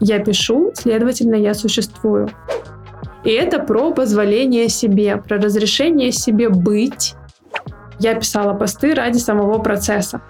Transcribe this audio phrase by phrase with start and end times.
[0.00, 2.30] Я пишу, следовательно, я существую.
[3.22, 7.14] И это про позволение себе, про разрешение себе быть.
[7.98, 10.22] Я писала посты ради самого процесса.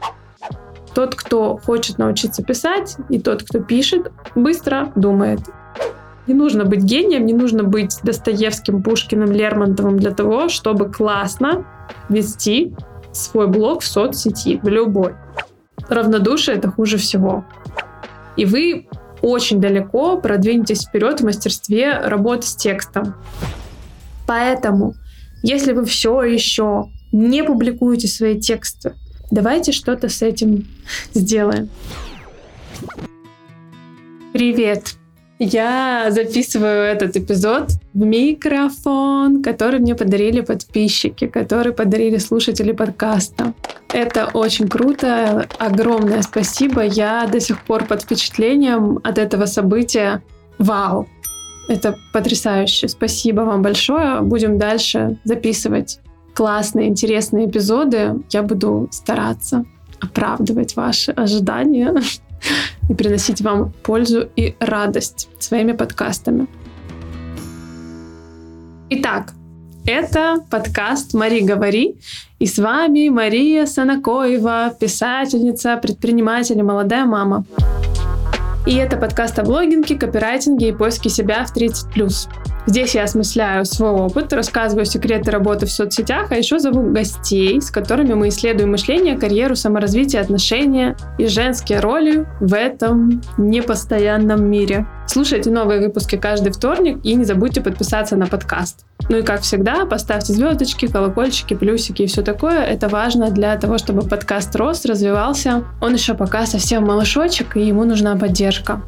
[0.92, 5.40] Тот, кто хочет научиться писать, и тот, кто пишет, быстро думает.
[6.26, 11.64] Не нужно быть гением, не нужно быть Достоевским, Пушкиным, Лермонтовым для того, чтобы классно
[12.08, 12.74] вести
[13.12, 15.14] свой блог в соцсети, в любой.
[15.88, 17.44] Равнодушие— это хуже всего.
[18.36, 18.88] И вы
[19.22, 23.14] очень далеко продвинетесь вперед в мастерстве работы с текстом.
[24.26, 24.94] Поэтому,
[25.42, 28.94] если вы все еще не публикуете свои тексты,
[29.30, 30.66] давайте что-то с этим
[31.14, 31.68] сделаем.
[34.32, 34.99] Привет!
[35.42, 43.54] Я записываю этот эпизод в микрофон, который мне подарили подписчики, который подарили слушатели подкаста.
[43.90, 45.48] Это очень круто.
[45.58, 46.82] Огромное спасибо.
[46.84, 50.22] Я до сих пор под впечатлением от этого события.
[50.58, 51.08] Вау!
[51.70, 52.88] Это потрясающе.
[52.88, 54.20] Спасибо вам большое.
[54.20, 56.00] Будем дальше записывать
[56.34, 58.16] классные, интересные эпизоды.
[58.28, 59.64] Я буду стараться
[60.00, 61.94] оправдывать ваши ожидания
[62.88, 66.46] и приносить вам пользу и радость своими подкастами.
[68.90, 69.32] Итак,
[69.86, 71.96] это подкаст «Мари, говори».
[72.38, 77.44] И с вами Мария Санакоева, писательница, предприниматель и молодая мама.
[78.66, 82.28] И это подкаст о блогинге, копирайтинге и поиске себя в 30+.
[82.66, 87.70] Здесь я осмысляю свой опыт, рассказываю секреты работы в соцсетях, а еще зову гостей, с
[87.70, 94.86] которыми мы исследуем мышление, карьеру, саморазвитие, отношения и женские роли в этом непостоянном мире.
[95.06, 98.84] Слушайте новые выпуски каждый вторник и не забудьте подписаться на подкаст.
[99.08, 102.62] Ну и как всегда, поставьте звездочки, колокольчики, плюсики и все такое.
[102.62, 105.64] Это важно для того, чтобы подкаст рос, развивался.
[105.80, 108.82] Он еще пока совсем малышочек, и ему нужна поддержка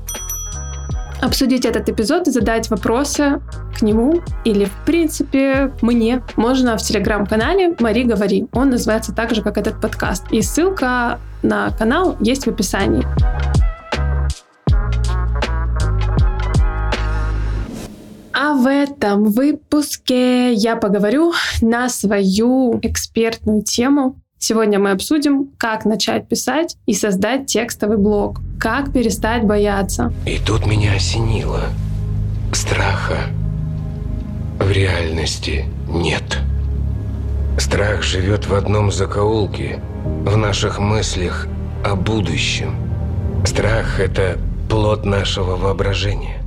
[1.23, 3.41] обсудить этот эпизод и задать вопросы
[3.79, 8.49] к нему или, в принципе, мне можно в телеграм-канале «Мари, говори».
[8.53, 10.25] Он называется так же, как этот подкаст.
[10.33, 13.07] И ссылка на канал есть в описании.
[18.35, 26.27] А в этом выпуске я поговорю на свою экспертную тему Сегодня мы обсудим, как начать
[26.27, 30.13] писать и создать текстовый блог, как перестать бояться.
[30.27, 31.61] И тут меня осенило.
[32.53, 33.19] Страха
[34.59, 36.41] в реальности нет.
[37.57, 41.47] Страх живет в одном закоулке, в наших мыслях
[41.85, 42.75] о будущем.
[43.47, 44.39] Страх– это
[44.69, 46.43] плод нашего воображения.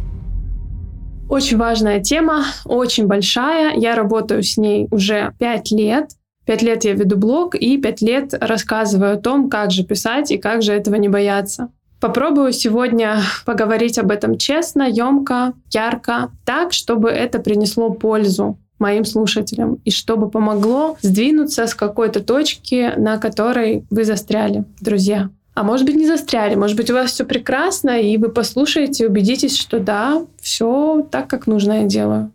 [1.29, 3.73] Очень важная тема, очень большая.
[3.77, 6.09] Я работаю с ней уже пять лет.
[6.45, 10.37] Пять лет я веду блог и пять лет рассказываю о том, как же писать и
[10.37, 11.69] как же этого не бояться.
[11.99, 19.79] Попробую сегодня поговорить об этом честно, емко, ярко, так, чтобы это принесло пользу моим слушателям
[19.85, 25.29] и чтобы помогло сдвинуться с какой-то точки, на которой вы застряли, друзья.
[25.55, 29.57] А может быть, не застряли, может быть, у вас все прекрасно, и вы послушаете убедитесь,
[29.57, 32.31] что да, все так, как нужно я делаю.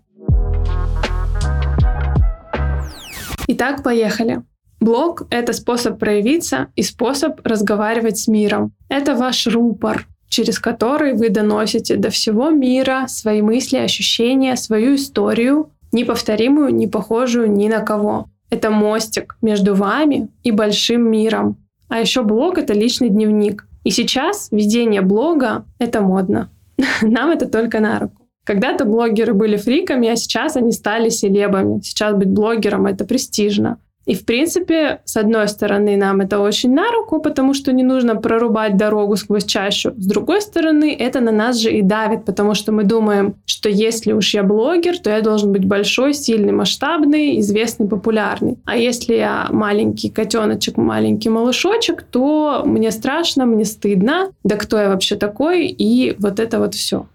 [3.53, 4.43] Итак, поехали.
[4.79, 8.71] Блог— это способ проявиться и способ разговаривать с миром.
[8.89, 15.73] Это ваш рупор, через который вы доносите до всего мира свои мысли, ощущения, свою историю,
[15.91, 18.27] неповторимую, не похожую ни на кого.
[18.51, 21.57] Это мостик между вами и большим миром.
[21.89, 23.67] А еще блог— это личный дневник.
[23.83, 26.51] И сейчас ведение блога— это модно.
[27.03, 28.20] Нам это только на руку.
[28.51, 31.81] Когда-то блогеры были фриками, а сейчас они стали селебами.
[31.85, 33.79] Сейчас быть блогером— это престижно.
[34.07, 38.17] И, в принципе, с одной стороны, нам это очень на руку, потому что не нужно
[38.17, 39.93] прорубать дорогу сквозь чащу.
[39.97, 44.11] С другой стороны, это на нас же и давит, потому что мы думаем, что если
[44.13, 48.59] уж я блогер, то я должен быть большой, сильный, масштабный, известный, популярный.
[48.65, 54.33] А если я маленький котеночек, маленький малышочек, то мне страшно, мне стыдно.
[54.43, 55.69] Да кто я вообще такой?
[55.69, 57.07] И вот это вот все.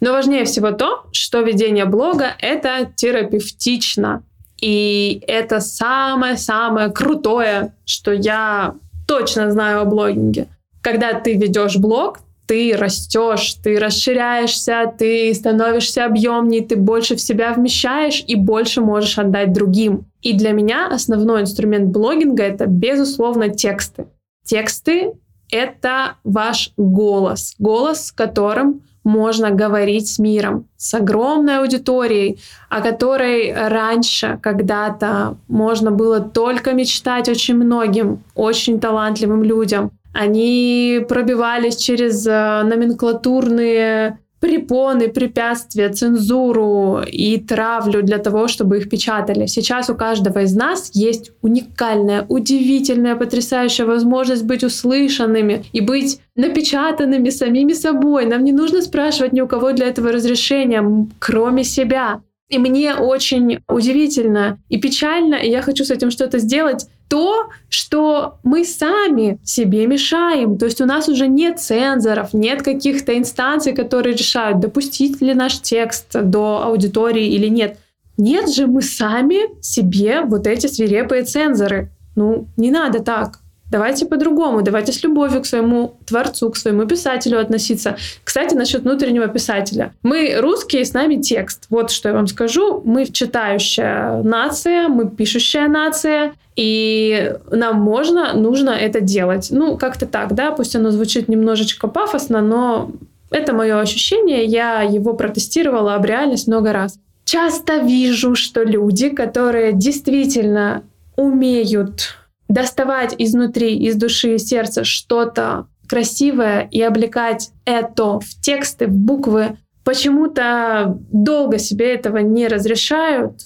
[0.00, 4.22] Но важнее всего то, что ведение блога— это терапевтично.
[4.60, 8.74] И это самое-самое крутое, что я
[9.06, 10.48] точно знаю о блогинге.
[10.80, 17.52] Когда ты ведешь блог, ты растешь, ты расширяешься, ты становишься объемнее, ты больше в себя
[17.52, 20.06] вмещаешь и больше можешь отдать другим.
[20.22, 24.06] И для меня основной инструмент блогинга— это, безусловно, тексты.
[24.44, 25.12] Тексты—
[25.50, 27.54] это ваш голос.
[27.58, 36.20] Голос, которым можно говорить с миром, с огромной аудиторией, о которой раньше когда-то можно было
[36.20, 39.92] только мечтать очень многим, очень талантливым людям.
[40.12, 49.46] Они пробивались через э, номенклатурные препоны, препятствия, цензуру и травлю для того, чтобы их печатали.
[49.46, 57.30] Сейчас у каждого из нас есть уникальная, удивительная, потрясающая возможность быть услышанными и быть напечатанными
[57.30, 58.26] самими собой.
[58.26, 60.84] Нам не нужно спрашивать ни у кого для этого разрешения,
[61.18, 62.20] кроме себя.
[62.48, 68.38] И мне очень удивительно и печально, и я хочу с этим что-то сделать, то, что
[68.42, 70.58] мы сами себе мешаем.
[70.58, 75.60] То есть у нас уже нет цензоров, нет каких-то инстанций, которые решают, допустить ли наш
[75.60, 77.78] текст до аудитории или нет.
[78.16, 81.90] Нет же, мы сами себе вот эти свирепые цензоры.
[82.16, 83.40] Ну, не надо так.
[83.70, 87.96] Давайте по-другому, давайте с любовью к своему творцу, к своему писателю относиться.
[88.22, 89.92] Кстати, насчет внутреннего писателя.
[90.02, 91.64] Мы русские, с нами текст.
[91.68, 92.80] Вот что я вам скажу.
[92.84, 99.48] Мы читающая нация, мы пишущая нация, и нам можно, нужно это делать.
[99.50, 102.92] Ну, как-то так, да, пусть оно звучит немножечко пафосно, но
[103.30, 106.98] это мое ощущение, я его протестировала об реальность много раз.
[107.24, 110.84] Часто вижу, что люди, которые действительно
[111.16, 112.16] умеют
[112.48, 120.98] доставать изнутри, из души сердца что-то красивое и облекать это в тексты, в буквы, почему-то
[121.12, 123.40] долго себе этого не разрешают,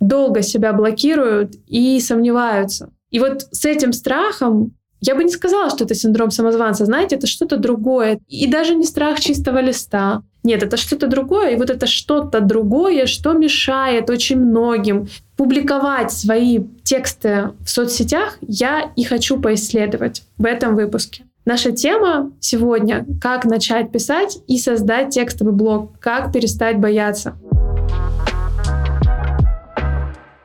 [0.00, 2.90] долго себя блокируют и сомневаются.
[3.10, 6.86] И вот с этим страхом я бы не сказала, что это синдром самозванца.
[6.86, 8.20] Знаете, это что-то другое.
[8.28, 10.22] И даже не страх чистого листа.
[10.44, 11.50] Нет, это что-то другое.
[11.50, 15.08] И вот это что-то другое, что мешает очень многим
[15.42, 21.24] публиковать свои тексты в соцсетях, я и хочу поисследовать в этом выпуске.
[21.44, 27.34] Наша тема сегодня— как начать писать и создать текстовый блог, как перестать бояться.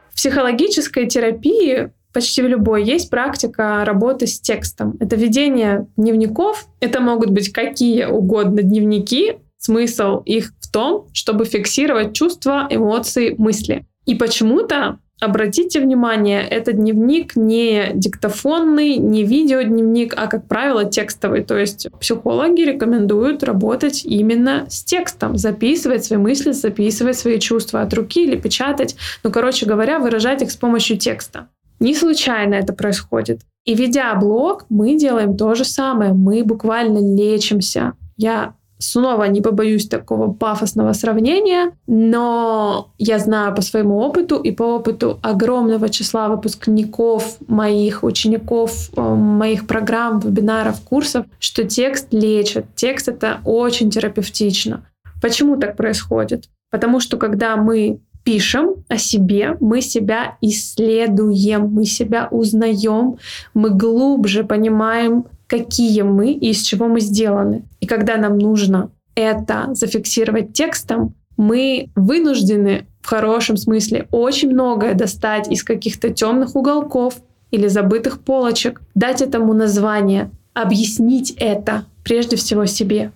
[0.10, 4.98] В психологической терапии почти в любой есть практика работы с текстом.
[5.00, 6.68] Это ведение дневников.
[6.80, 9.36] Это могут быть какие угодно дневники.
[9.60, 13.86] Смысл их в том, чтобы фиксировать чувства, эмоции, мысли.
[14.08, 21.44] И почему-то Обратите внимание, это дневник не диктофонный, не видеодневник, а, как правило, текстовый.
[21.44, 27.94] То есть психологи рекомендуют работать именно с текстом, записывать свои мысли, записывать свои чувства от
[27.96, 28.96] руки или печатать.
[29.24, 31.48] Ну, короче говоря, выражать их с помощью текста.
[31.80, 33.42] Не случайно это происходит.
[33.66, 36.14] И ведя блог, мы делаем то же самое.
[36.14, 37.94] Мы буквально лечимся.
[38.18, 44.64] Я Снова не побоюсь такого пафосного сравнения, но я знаю по своему опыту и по
[44.64, 52.66] опыту огромного числа выпускников, моих учеников, э, моих программ, вебинаров, курсов, что текст лечит.
[52.76, 54.86] Текст— это очень терапевтично.
[55.22, 56.50] Почему так происходит?
[56.70, 63.18] Потому что когда мы пишем о себе, мы себя исследуем, мы себя узнаем,
[63.54, 67.64] мы глубже понимаем какие мы и из чего мы сделаны.
[67.80, 75.50] И когда нам нужно это зафиксировать текстом, мы вынуждены в хорошем смысле очень многое достать
[75.50, 77.16] из каких-то темных уголков
[77.52, 83.12] или забытых полочек, дать этому название, объяснить это прежде всего себе.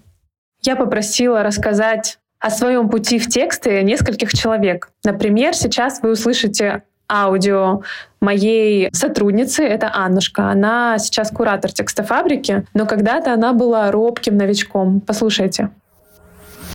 [0.64, 4.92] Я попросила рассказать о своем пути в тексты нескольких человек.
[5.04, 7.82] Например, сейчас вы услышите аудио
[8.22, 10.50] моей сотрудницы, это Аннушка.
[10.50, 15.02] Она сейчас куратор текстофабрики, но когда-то она была робким новичком.
[15.02, 15.70] Послушайте.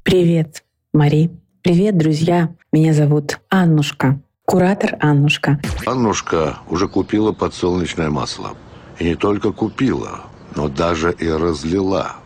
[0.02, 0.62] Привет,
[0.92, 1.30] Мари.
[1.62, 2.50] Привет, друзья.
[2.72, 4.20] Меня зовут Аннушка.
[4.44, 5.58] Куратор Аннушка.
[5.84, 8.50] Аннушка уже купила подсолнечное масло.
[8.98, 10.20] И не только купила,
[10.54, 12.16] но даже и разлила.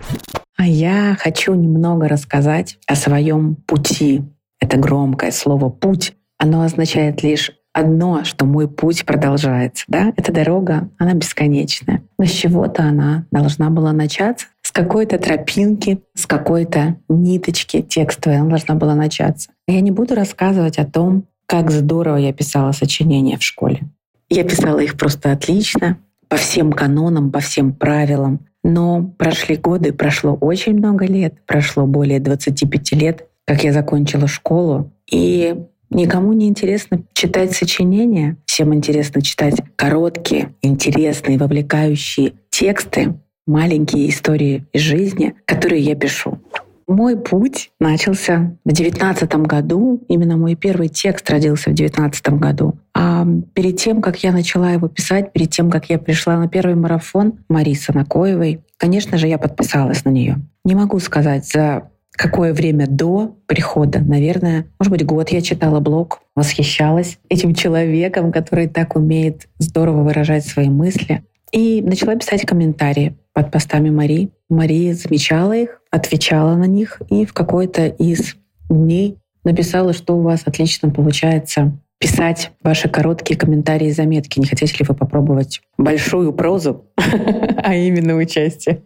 [0.57, 4.23] А я хочу немного рассказать о своем пути.
[4.61, 6.13] Это громкое слово «путь».
[6.37, 9.85] Оно означает лишь одно, что мой путь продолжается.
[9.89, 10.13] Да?
[10.17, 12.03] Эта дорога, она бесконечная.
[12.19, 18.51] Но с чего-то она должна была начаться, с какой-то тропинки, с какой-то ниточки текстовой она
[18.51, 19.51] должна была начаться.
[19.67, 23.81] Я не буду рассказывать о том, как здорово я писала сочинения в школе.
[24.29, 25.99] Я писала их просто отлично,
[26.29, 28.47] по всем канонам, по всем правилам.
[28.63, 34.93] Но прошли годы, прошло очень много лет, прошло более 25 лет, как я закончила школу.
[35.11, 35.57] И
[35.91, 43.15] Никому не интересно читать сочинения, всем интересно читать короткие, интересные, вовлекающие тексты,
[43.47, 46.39] маленькие истории из жизни, которые я пишу.
[46.87, 50.03] Мой путь начался в девятнадцатом году.
[50.09, 52.75] Именно мой первый текст родился в девятнадцатом году.
[52.95, 56.75] А перед тем, как я начала его писать, перед тем, как я пришла на первый
[56.75, 60.39] марафон Марисы Накоевой, конечно же, я подписалась на нее.
[60.65, 66.21] Не могу сказать, за какое время до прихода, наверное, может быть, год я читала блог,
[66.37, 71.25] восхищалась этим человеком, который так умеет здорово выражать свои мысли.
[71.51, 74.29] И начала писать комментарии под постами Мари.
[74.51, 78.37] Мария замечала их, отвечала на них и в какой-то из
[78.69, 84.41] дней написала, что у вас отлично получается писать ваши короткие комментарии и заметки.
[84.41, 88.83] Не хотите ли вы попробовать большую прозу, а именно участие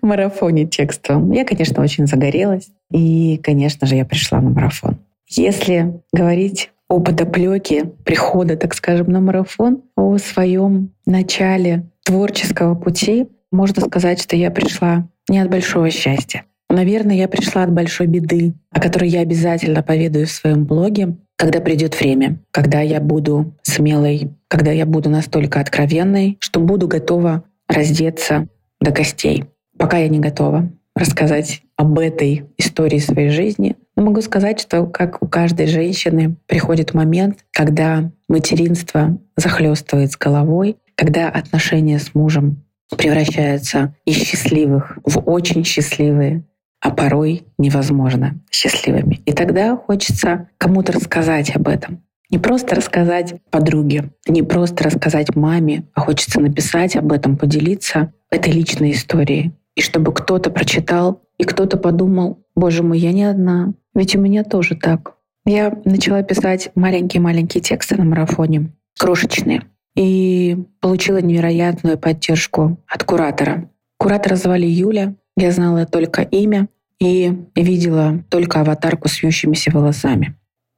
[0.00, 1.32] в марафоне текстовом?
[1.32, 2.68] Я, конечно, очень загорелась.
[2.92, 4.98] И, конечно же, я пришла на марафон.
[5.26, 13.82] Если говорить о подоплеке прихода, так скажем, на марафон, о своем начале творческого пути, можно
[13.82, 16.44] сказать, что я пришла не от большого счастья.
[16.70, 21.60] Наверное, я пришла от большой беды, о которой я обязательно поведаю в своем блоге, когда
[21.60, 28.48] придет время, когда я буду смелой, когда я буду настолько откровенной, что буду готова раздеться
[28.80, 29.44] до костей.
[29.78, 35.22] Пока я не готова рассказать об этой истории своей жизни, но могу сказать, что как
[35.22, 42.64] у каждой женщины приходит момент, когда материнство захлестывает с головой, когда отношения с мужем
[42.96, 46.44] превращаются из счастливых в очень счастливые,
[46.80, 49.20] а порой невозможно счастливыми.
[49.26, 52.02] И тогда хочется кому-то рассказать об этом.
[52.30, 58.52] Не просто рассказать подруге, не просто рассказать маме, а хочется написать об этом, поделиться этой
[58.52, 59.52] личной историей.
[59.74, 64.44] И чтобы кто-то прочитал, и кто-то подумал, боже мой, я не одна, ведь у меня
[64.44, 65.14] тоже так.
[65.46, 69.62] Я начала писать маленькие-маленькие тексты на марафоне, крошечные,
[69.96, 73.70] и получила невероятную поддержку от куратора.
[73.96, 76.68] Куратора звали Юля, я знала только имя
[76.98, 80.36] и видела только аватарку с вьющимися волосами.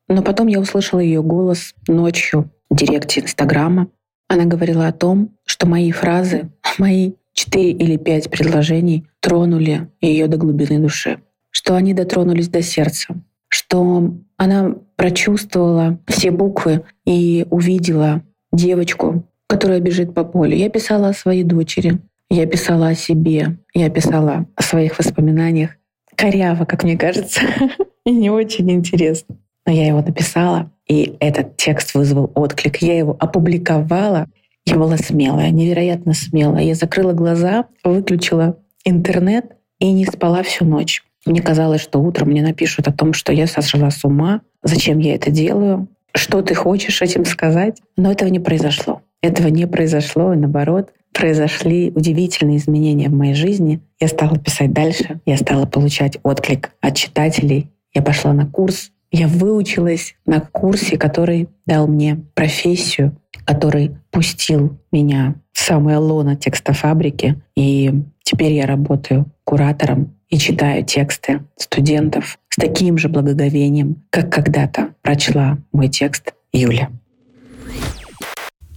[0.09, 3.89] Но потом я услышала ее голос ночью в директе Инстаграма.
[4.29, 10.37] Она говорила о том, что мои фразы, мои четыре или пять предложений тронули ее до
[10.37, 13.15] глубины души, что они дотронулись до сердца,
[13.49, 20.55] что она прочувствовала все буквы и увидела девочку, которая бежит по полю.
[20.55, 22.01] Я писала о своей дочери,
[22.31, 25.71] я писала о себе, я писала о своих воспоминаниях.
[26.17, 27.41] Коряво, как мне кажется,
[28.07, 29.37] и не очень интересно.
[29.67, 32.79] Но я его написала, и этот текст вызвал отклик.
[32.79, 34.27] Я его опубликовала.
[34.65, 36.65] Я была смелая, невероятно смелая.
[36.65, 41.03] Я закрыла глаза, выключила интернет и не спала всю ночь.
[41.27, 45.15] Мне казалось, что утром мне напишут о том, что я сошла с ума, зачем я
[45.15, 47.79] это делаю, что ты хочешь этим сказать.
[47.97, 49.03] Но этого не произошло.
[49.23, 53.81] Этого не произошло, и наоборот, произошли удивительные изменения в моей жизни.
[54.01, 57.71] Я стала писать дальше, я стала получать отклик от читателей.
[57.93, 65.35] Я пошла на курс, я выучилась на курсе, который дал мне профессию, который пустил меня
[65.53, 67.41] в самое лоно текстофабрики.
[67.57, 74.95] И теперь я работаю куратором и читаю тексты студентов с таким же благоговением, как когда-то
[75.03, 76.91] прочла мой текст Юля.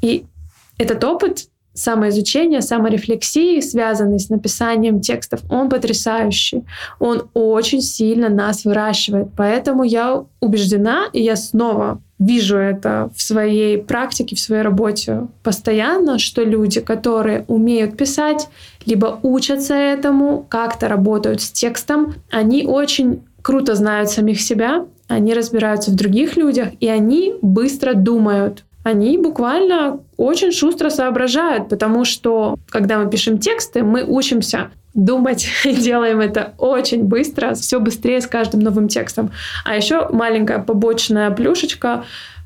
[0.01, 0.25] И
[0.79, 6.63] этот опыт самоизучения, саморефлексии, связанный с написанием текстов, он потрясающий.
[6.99, 9.29] Он очень сильно нас выращивает.
[9.35, 16.19] Поэтому я убеждена, и я снова вижу это в своей практике, в своей работе постоянно,
[16.19, 18.47] что люди, которые умеют писать,
[18.85, 25.91] либо учатся этому, как-то работают с текстом, они очень круто знают самих себя, они разбираются
[25.91, 32.97] в других людях, и они быстро думают они буквально очень шустро соображают, потому что когда
[32.99, 38.59] мы пишем тексты, мы учимся думать и делаем это очень быстро, все быстрее с каждым
[38.61, 39.31] новым текстом.
[39.65, 42.03] А еще маленькая побочная плюшечка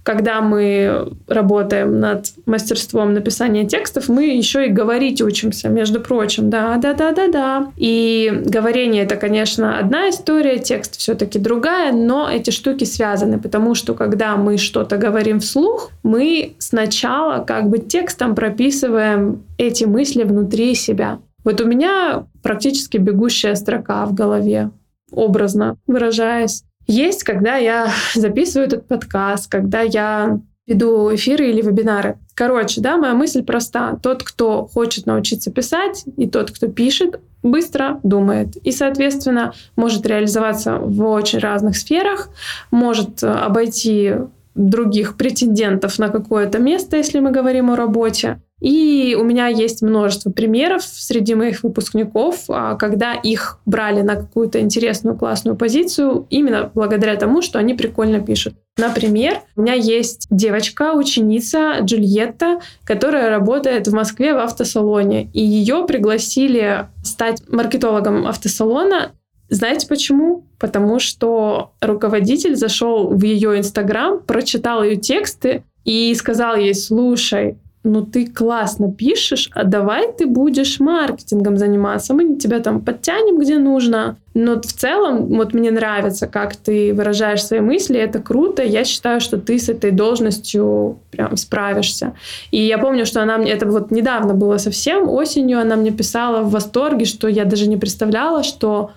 [0.08, 6.50] когда мы работаем над мастерством написания текстов, мы еще и говорить учимся, между прочим.
[6.50, 7.72] Да, да, да, да, да.
[7.76, 13.96] И говорение это, конечно, одна история, текст все-таки другая, но эти штуки связаны, потому что
[13.96, 21.20] когда мы что-то говорим вслух, мы сначала как бы текстом прописываем эти мысли внутри себя.
[21.44, 24.72] Вот у меня практически бегущая строка в голове,
[25.12, 26.64] образно выражаясь.
[26.88, 32.18] Есть, когда я записываю этот подкаст, когда я веду эфиры или вебинары.
[32.34, 33.98] Короче, да, моя мысль проста.
[34.02, 38.58] Тот, кто хочет научиться писать, и тот, кто пишет, быстро думает.
[38.58, 42.30] И, соответственно, может реализоваться в очень разных сферах,
[42.70, 44.16] может э, обойти
[44.56, 48.42] других претендентов на какое-то место, если мы говорим о работе.
[48.60, 54.60] И у меня есть множество примеров среди моих выпускников, а, когда их брали на какую-то
[54.60, 58.56] интересную, классную позицию именно благодаря тому, что они прикольно пишут.
[58.78, 65.30] Например, у меня есть девочка, ученица Джульетта, которая работает в Москве в автосалоне.
[65.34, 69.12] И ее пригласили стать маркетологом автосалона.
[69.50, 70.46] Знаете почему?
[70.60, 78.06] Потому что руководитель зашел в ее Инстаграм, прочитал ее тексты и сказал ей, слушай, ну
[78.06, 84.18] ты классно пишешь, а давай ты будешь маркетингом заниматься, мы тебя там подтянем где нужно.
[84.34, 89.20] Но в целом, вот мне нравится, как ты выражаешь свои мысли, это круто, я считаю,
[89.20, 92.14] что ты с этой должностью прям справишься.
[92.52, 96.44] И я помню, что она мне, это вот недавно было совсем, осенью она мне писала
[96.44, 98.92] в восторге, что я даже не представляла, что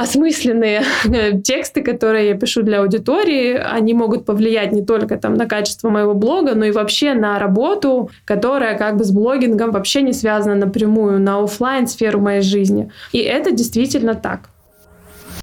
[0.00, 0.82] осмысленные
[1.44, 6.14] тексты, которые я пишу для аудитории, они могут повлиять не только там на качество моего
[6.14, 11.20] блога, но и вообще на работу, которая как бы с блогингом вообще не связана напрямую
[11.20, 12.90] на офлайн сферу моей жизни.
[13.12, 14.48] И это действительно так.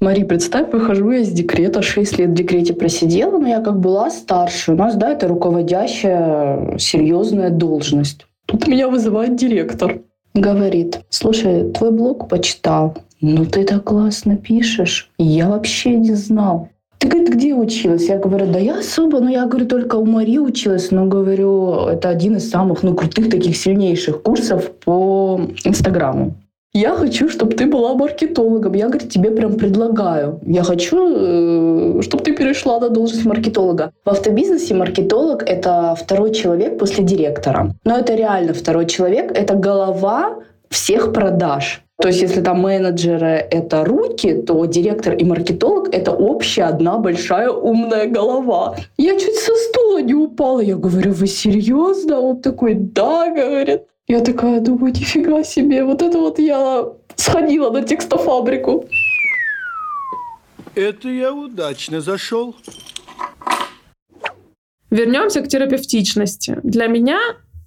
[0.00, 4.10] Мари, представь, выхожу я из декрета, 6 лет в декрете просидела, но я как была
[4.10, 4.72] старше.
[4.72, 8.26] У нас, да, это руководящая серьезная должность.
[8.46, 10.00] Тут меня вызывает директор.
[10.34, 15.10] Говорит, слушай, твой блог почитал, ну ты так классно пишешь.
[15.18, 16.68] Я вообще не знал.
[16.98, 18.08] Ты, говорит, где училась?
[18.08, 22.08] Я говорю, да я особо, ну я говорю, только у Мари училась, но говорю, это
[22.08, 26.34] один из самых, ну, крутых таких сильнейших курсов по Инстаграму.
[26.74, 28.74] Я хочу, чтобы ты была маркетологом.
[28.74, 30.40] Я, говорит, тебе прям предлагаю.
[30.44, 33.92] Я хочу, э, чтобы ты перешла на должность маркетолога.
[34.04, 37.74] В автобизнесе маркетолог— это второй человек после директора.
[37.84, 39.32] Но это реально второй человек.
[39.34, 40.36] Это голова
[40.70, 41.82] всех продаж.
[42.00, 47.50] То есть если там менеджеры— это руки, то директор и маркетолог— это общая одна большая
[47.50, 48.76] умная голова.
[48.96, 50.60] Я чуть со стула не упала.
[50.60, 52.20] Я говорю, вы серьезно?
[52.20, 53.82] Он такой, да, говорит.
[54.06, 58.86] Я такая думаю, нифига себе, вот это вот я сходила на текстофабрику.
[60.74, 62.54] Это я удачно зашел.
[64.90, 66.58] Вернемся к терапевтичности.
[66.62, 67.18] Для меня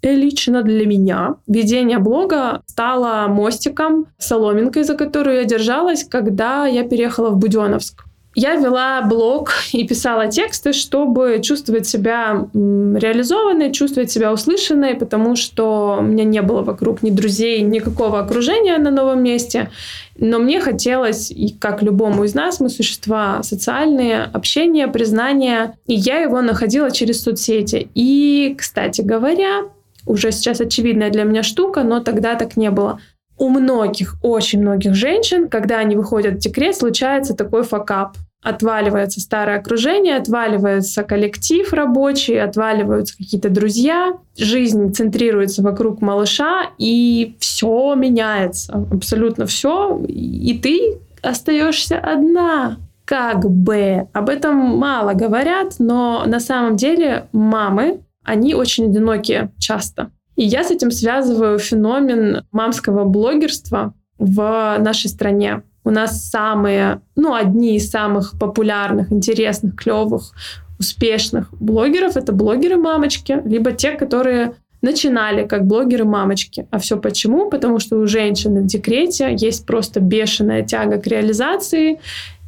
[0.01, 7.29] лично для меня ведение блога стало мостиком, соломинкой, за которую я держалась, когда я переехала
[7.29, 8.05] в Буденновск.
[8.33, 15.97] Я вела блог и писала тексты, чтобы чувствовать себя реализованной, чувствовать себя услышанной, потому что
[15.99, 19.69] у меня не было вокруг ни друзей, никакого окружения на новом месте.
[20.17, 25.73] Но мне хотелось, и как любому из нас, мы существа социальные, общение, признание.
[25.87, 27.89] И я его находила через соцсети.
[27.95, 29.63] И, кстати говоря,
[30.05, 32.99] уже сейчас очевидная для меня штука, но тогда так не было.
[33.37, 38.15] У многих, очень многих женщин, когда они выходят в декрет, случается такой факап.
[38.43, 47.93] Отваливается старое окружение, отваливается коллектив рабочий, отваливаются какие-то друзья, жизнь центрируется вокруг малыша, и все
[47.93, 54.07] меняется, абсолютно все, и ты остаешься одна как бы.
[54.13, 60.11] Об этом мало говорят, но на самом деле мамы они очень одинокие часто.
[60.35, 65.63] И я с этим связываю феномен мамского блогерства в нашей стране.
[65.83, 70.33] У нас самые, ну, одни из самых популярных, интересных, клевых,
[70.79, 76.67] успешных блогеров— это блогеры-мамочки, либо те, которые начинали как блогеры-мамочки.
[76.71, 77.49] А все почему?
[77.49, 81.99] Потому что у женщины в декрете есть просто бешеная тяга к реализации,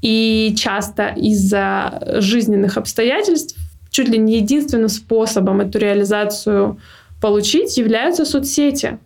[0.01, 3.55] и часто из-за жизненных обстоятельств
[3.93, 6.79] чуть ли не единственным способом эту реализацию
[7.21, 8.99] получить являются соцсети.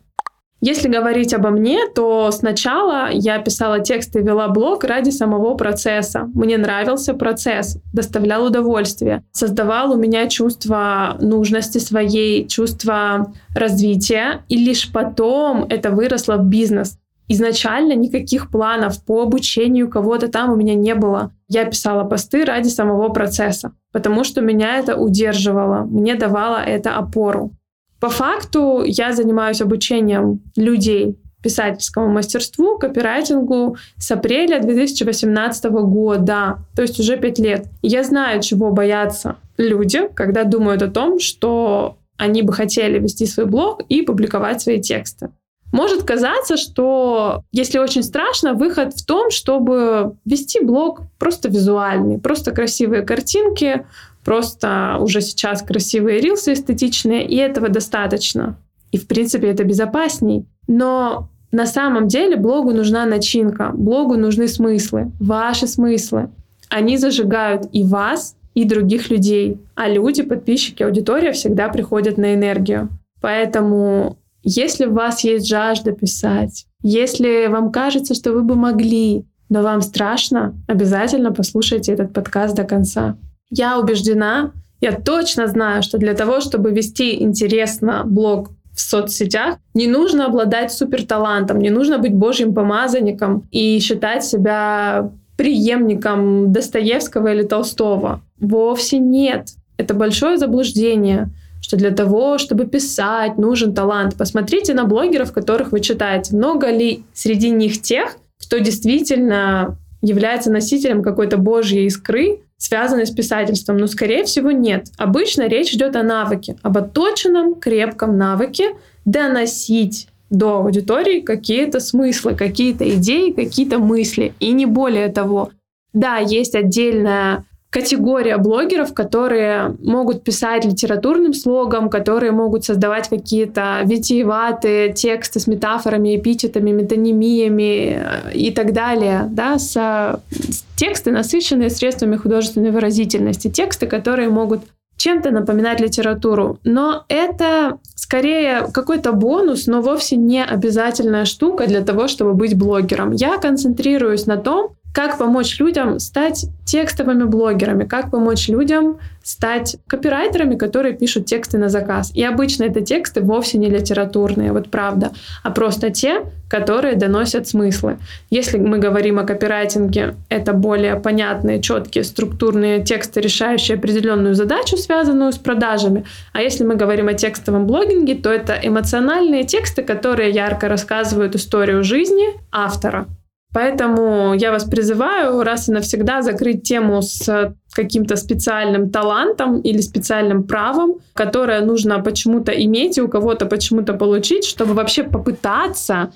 [0.60, 6.28] Если говорить обо мне, то сначала я писала тексты и вела блог ради самого процесса.
[6.34, 14.92] Мне нравился процесс, доставлял удовольствие, создавал у меня чувство нужности своей, чувство развития, и лишь
[14.92, 16.98] потом это выросло в бизнес.
[17.30, 21.32] Изначально никаких планов по обучению кого-то там у меня не было.
[21.50, 27.52] Я писала посты ради самого процесса, потому что меня это удерживало, мне давало это опору.
[28.00, 37.00] По факту я занимаюсь обучением людей писательскому мастерству, копирайтингу с апреля 2018 года, то есть
[37.00, 37.68] уже пять лет.
[37.82, 43.46] Я знаю, чего боятся люди, когда думают о том, что они бы хотели вести свой
[43.46, 45.30] блог и публиковать свои тексты.
[45.72, 52.52] Может казаться, что если очень страшно, выход в том, чтобы вести блог просто визуальный, просто
[52.52, 53.86] красивые картинки,
[54.24, 58.58] просто уже сейчас красивые рилсы эстетичные, и этого достаточно.
[58.92, 60.46] И, в принципе, это безопасней.
[60.68, 66.30] Но на самом деле блогу нужна начинка, блогу нужны смыслы, ваши смыслы.
[66.70, 69.60] Они зажигают и вас, и других людей.
[69.76, 72.90] А люди, подписчики, аудитория всегда приходят на энергию.
[73.22, 74.18] Поэтому
[74.50, 79.82] если у вас есть жажда писать, если вам кажется, что вы бы могли, но вам
[79.82, 83.18] страшно, обязательно послушайте этот подкаст до конца.
[83.50, 89.88] Я убеждена, я точно знаю, что для того, чтобы вести интересно блог в соцсетях, не
[89.88, 98.22] нужно обладать суперталантом, не нужно быть божьим помазанником и считать себя преемником Достоевского или Толстого.
[98.40, 99.50] Вовсе нет.
[99.76, 101.32] Это большое заблуждение
[101.68, 104.16] что для того, чтобы писать, нужен талант.
[104.16, 106.34] Посмотрите на блогеров, которых вы читаете.
[106.34, 113.80] Много ли среди них тех, кто действительно является носителем какой-то божьей искры, связанной с писательством?
[113.80, 114.88] Ну, скорее всего, нет.
[114.98, 118.70] Обычно речь идет о навыке, об отточенном, крепком навыке
[119.04, 124.34] доносить до аудитории какие-то смыслы, какие-то идеи, какие-то мысли.
[124.40, 125.52] И не более того.
[125.92, 134.94] Да, есть отдельная категория блогеров, которые могут писать литературным слогом, которые могут создавать какие-то витиеватые
[134.94, 142.16] тексты с метафорами, эпитетами, метонимиями э, и так далее, да, с, с тексты, насыщенные средствами
[142.16, 144.62] художественной выразительности, тексты, которые могут
[144.96, 146.60] чем-то напоминать литературу.
[146.64, 153.12] Но это скорее какой-то бонус, но вовсе не обязательная штука для того, чтобы быть блогером.
[153.12, 160.56] Я концентрируюсь на том, как помочь людям стать текстовыми блогерами, как помочь людям стать копирайтерами,
[160.56, 162.12] которые пишут тексты на заказ.
[162.16, 165.12] И обычно это тексты вовсе не литературные, вот правда,
[165.44, 167.98] а просто те, которые доносят смыслы.
[168.30, 175.32] Если мы говорим о копирайтинге, это более понятные, четкие, структурные тексты, решающие определенную задачу, связанную
[175.32, 176.06] с продажами.
[176.34, 181.84] А если мы говорим о текстовом блогинге, то это эмоциональные тексты, которые ярко рассказывают историю
[181.84, 183.08] жизни автора.
[183.54, 190.44] Поэтому я вас призываю раз и навсегда закрыть тему с каким-то специальным талантом или специальным
[190.44, 196.12] правом, которое нужно почему-то иметь и у кого-то почему-то получить, чтобы вообще попытаться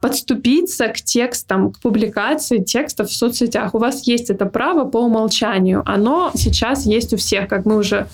[0.00, 3.74] подступиться к текстам, к публикации текстов в соцсетях.
[3.74, 5.82] У вас есть это право по умолчанию.
[5.86, 8.06] Оно сейчас есть у всех, как мы уже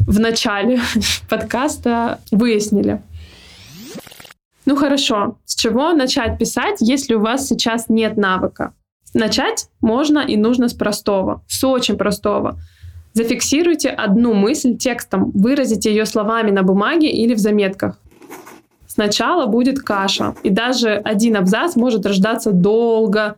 [0.00, 0.80] в начале
[1.28, 3.02] подкаста выяснили.
[4.66, 8.74] Ну хорошо, с чего начать писать, если у вас сейчас нет навыка?
[9.14, 12.58] Начать можно и нужно с простого, с очень простого.
[13.12, 17.98] Зафиксируйте одну мысль текстом, выразите ее словами на бумаге или в заметках.
[18.88, 23.36] Сначала будет каша, и даже один абзац может рождаться долго,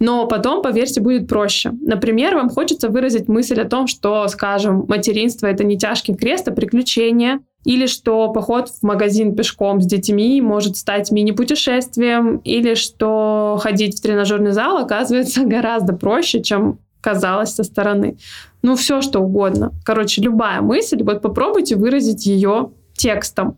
[0.00, 1.72] но потом, поверьте, будет проще.
[1.82, 6.52] Например, вам хочется выразить мысль о том, что, скажем, материнство— это не тяжкий крест, а
[6.52, 13.98] приключение, или что поход в магазин пешком с детьми может стать мини-путешествием, или что ходить
[13.98, 18.18] в тренажерный зал оказывается гораздо проще, чем казалось со стороны.
[18.62, 19.72] Ну, все что угодно.
[19.84, 23.56] Короче, любая мысль, вот попробуйте выразить ее текстом.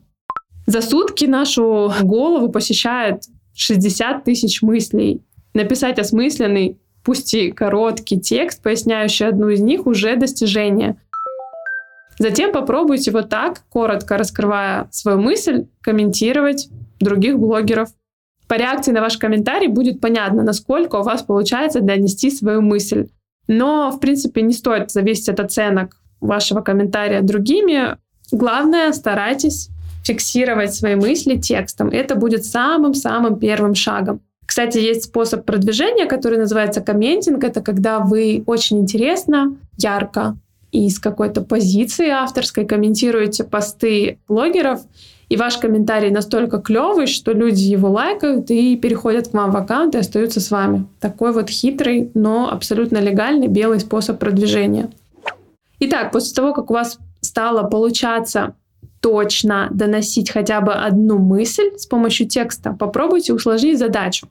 [0.66, 5.22] За сутки нашу голову посещает 60 тысяч мыслей.
[5.54, 10.96] Написать осмысленный, пусть и короткий текст, поясняющий одну из них, уже достижение.
[12.22, 16.68] Затем попробуйте вот так, коротко раскрывая свою мысль, комментировать
[17.00, 17.88] других блогеров.
[18.46, 23.08] По реакции на ваш комментарий будет понятно, насколько у вас получается донести свою мысль.
[23.48, 27.96] Но, в принципе, не стоит зависеть от оценок вашего комментария другими.
[28.30, 29.70] Главное, старайтесь
[30.04, 31.88] фиксировать свои мысли текстом.
[31.88, 34.20] Это будет самым-самым первым шагом.
[34.46, 37.42] Кстати, есть способ продвижения, который называется комментинг.
[37.42, 40.36] Это когда вы очень интересно, ярко
[40.72, 44.80] и с какой-то позиции авторской комментируете посты блогеров,
[45.28, 49.94] и ваш комментарий настолько клевый, что люди его лайкают и переходят к вам в аккаунт
[49.94, 50.86] и остаются с вами.
[51.00, 54.90] Такой вот хитрый, но абсолютно легальный белый способ продвижения.
[55.80, 58.54] Итак, после того, как у вас стало получаться
[59.00, 64.28] точно доносить хотя бы одну мысль с помощью текста, попробуйте усложнить задачу.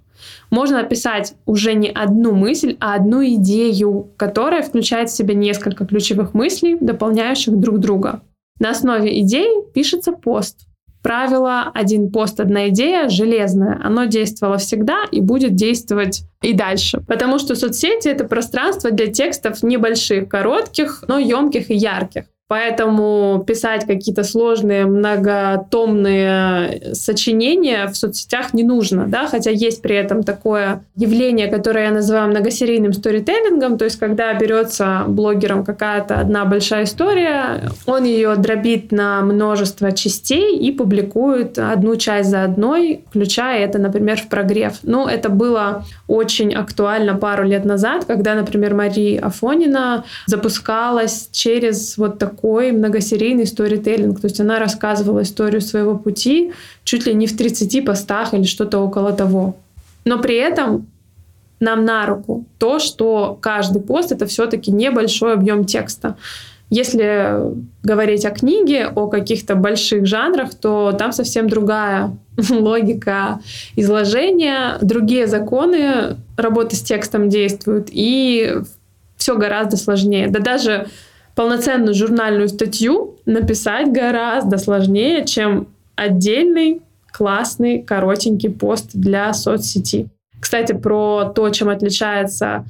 [0.50, 6.34] Можно написать уже не одну мысль, а одну идею, которая включает в себя несколько ключевых
[6.34, 8.22] мыслей, дополняющих друг друга.
[8.60, 10.68] На основе идеи пишется пост.
[11.02, 13.80] Правило «один пост, одна идея» железное.
[13.84, 17.02] Оно действовало всегда и будет действовать и дальше.
[17.08, 22.26] Потому что соцсети— это пространство для текстов небольших, коротких, но емких и ярких.
[22.52, 30.24] Поэтому писать какие-то сложные, многотомные сочинения в соцсетях не нужно, да, хотя есть при этом
[30.24, 36.84] такое явление, которое я называю многосерийным сторителлингом, то есть когда берется блогером какая-то одна большая
[36.84, 43.80] история, он ее дробит на множество частей и публикует одну часть за одной, включая это,
[43.80, 44.74] например, в прогрев.
[44.84, 52.20] Ну, это было очень актуально пару лет назад, когда, например, Мария Афонина запускалась через вот
[52.20, 54.20] такой такой многосерийный сторителлинг.
[54.20, 56.52] То есть она рассказывала историю своего пути
[56.84, 59.56] чуть ли не в 30 постах или что-то около того.
[60.06, 60.88] Но при этом
[61.60, 66.16] нам на руку то, что каждый пост— это все-таки небольшой объем текста.
[66.72, 67.38] Если
[67.84, 72.18] говорить о книге, о каких-то больших жанрах, то там совсем другая
[72.50, 73.40] логика
[73.76, 78.56] изложения, другие законы работы с текстом действуют, и
[79.18, 80.28] все гораздо сложнее.
[80.30, 80.88] Да даже
[81.42, 90.08] полноценную журнальную статью написать гораздо сложнее, чем отдельный классный коротенький пост для соцсети.
[90.40, 92.66] Кстати, про то, чем отличается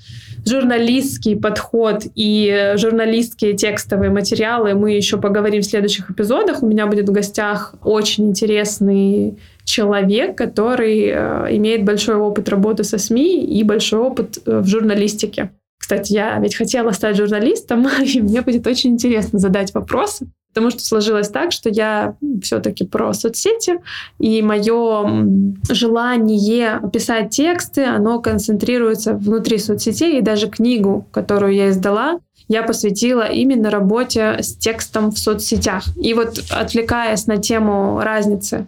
[0.45, 6.63] журналистский подход и журналистские текстовые материалы, мы еще поговорим в следующих эпизодах.
[6.63, 12.97] У меня будет в гостях очень интересный человек, который э, имеет большой опыт работы со
[12.97, 15.51] СМИ и большой опыт э, в журналистике.
[15.91, 20.79] Кстати, я ведь хотела стать журналистом, и мне будет очень интересно задать вопросы, потому что
[20.79, 23.79] сложилось так, что я все-таки про соцсети,
[24.17, 25.25] и мое
[25.69, 33.29] желание писать тексты, оно концентрируется внутри соцсетей, и даже книгу, которую я издала, я посвятила
[33.29, 35.83] именно работе с текстом в соцсетях.
[35.97, 38.65] И вот отвлекаясь на тему разницы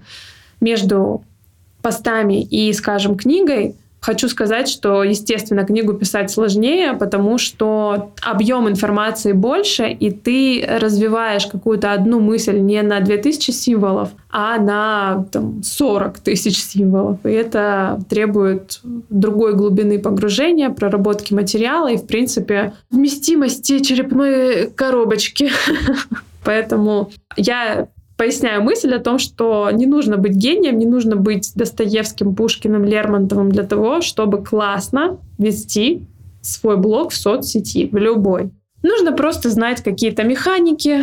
[0.60, 1.24] между
[1.82, 9.32] постами и, скажем, книгой, Хочу сказать, что, естественно, книгу писать сложнее, потому что объем информации
[9.32, 16.20] больше, и ты развиваешь какую-то одну мысль не на 2000 символов, а на там, 40
[16.20, 17.26] тысяч символов.
[17.26, 25.50] И это требует другой глубины погружения, проработки материала и, в принципе, вместимости черепной коробочки.
[26.44, 27.88] Поэтому я
[28.24, 33.52] поясняю мысль о том, что не нужно быть гением, не нужно быть Достоевским, Пушкиным, Лермонтовым
[33.52, 36.04] для того, чтобы классно вести
[36.42, 38.52] свой блог в соцсети, в любой.
[38.82, 41.02] Нужно просто знать какие-то механики,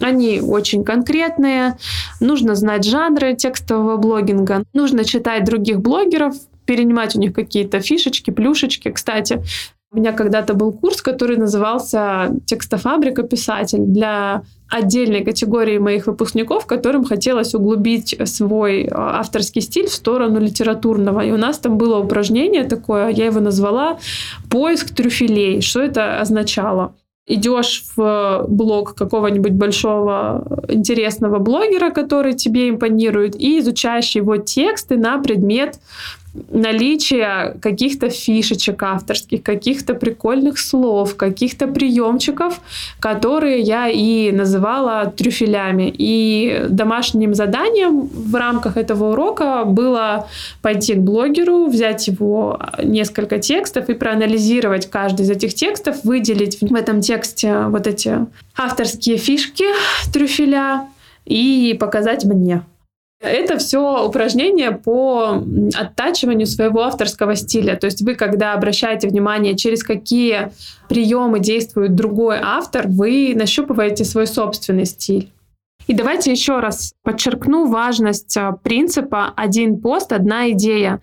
[0.00, 1.76] они очень конкретные.
[2.20, 4.64] Нужно знать жанры текстового блогинга.
[4.72, 6.34] Нужно читать других блогеров,
[6.66, 8.90] перенимать у них какие-то фишечки, плюшечки.
[8.90, 9.44] Кстати,
[9.90, 17.04] у меня когда-то был курс, который назывался «Текстофабрика писатель» для отдельной категории моих выпускников, которым
[17.04, 21.22] хотелось углубить свой э, авторский стиль в сторону литературного.
[21.24, 23.98] И у нас там было упражнение такое, я его назвала
[24.50, 25.62] «Поиск трюфелей».
[25.62, 26.94] Что это означало?
[27.30, 35.18] идешь в блог какого-нибудь большого интересного блогера, который тебе импонирует, и изучаешь его тексты на
[35.18, 35.78] предмет
[36.50, 42.60] наличие каких-то фишечек авторских, каких-то прикольных слов, каких-то приемчиков,
[43.00, 45.92] которые я и называла трюфелями.
[45.96, 50.28] И домашним заданием в рамках этого урока было
[50.62, 56.74] пойти к блогеру, взять его несколько текстов и проанализировать каждый из этих текстов, выделить в
[56.74, 59.64] этом тексте вот эти авторские фишки
[60.12, 60.86] трюфеля
[61.24, 62.62] и показать мне.
[63.20, 65.42] Это все упражнение по
[65.74, 67.74] оттачиванию своего авторского стиля.
[67.74, 70.52] То есть вы, когда обращаете внимание, через какие
[70.88, 75.32] приемы действует другой автор, вы нащупываете свой собственный стиль.
[75.88, 81.00] И давайте еще раз подчеркну важность а, принципа «один пост, одна идея».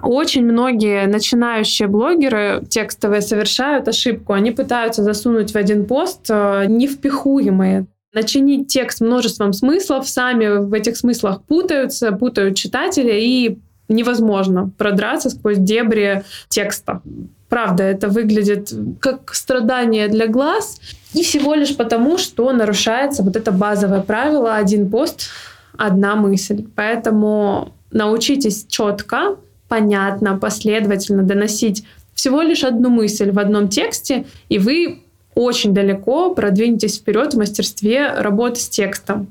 [0.00, 4.34] Очень многие начинающие блогеры текстовые совершают ошибку.
[4.34, 10.96] Они пытаются засунуть в один пост а, невпихуемые начинить текст множеством смыслов, сами в этих
[10.96, 17.02] смыслах путаются, путают читателя, и невозможно продраться сквозь дебри текста.
[17.48, 20.80] Правда, это выглядит как страдание для глаз,
[21.14, 25.30] и всего лишь потому, что нарушается вот это базовое правило «один пост,
[25.76, 26.66] одна мысль».
[26.76, 29.36] Поэтому научитесь четко,
[29.68, 35.02] понятно, последовательно доносить всего лишь одну мысль в одном тексте, и вы
[35.38, 39.28] очень далеко продвинетесь вперед в мастерстве работы с текстом.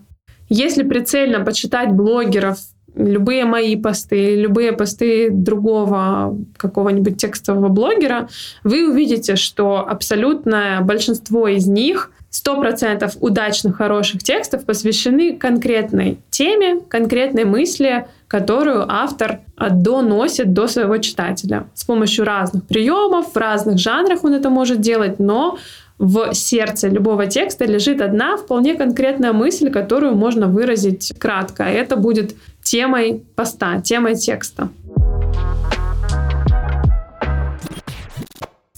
[0.48, 2.60] Если прицельно почитать блогеров,
[2.96, 8.30] любые мои посты, любые посты другого какого-нибудь текстового блогера,
[8.64, 17.44] вы увидите, что абсолютное большинство из них 100% удачных, хороших текстов посвящены конкретной теме, конкретной
[17.44, 21.68] мысли, которую автор доносит до своего читателя.
[21.74, 25.58] С помощью разных приемов, в разных жанрах он это может делать, но
[26.00, 31.64] в сердце любого текста лежит одна вполне конкретная мысль, которую можно выразить кратко.
[31.64, 34.70] Это будет темой поста, темой текста.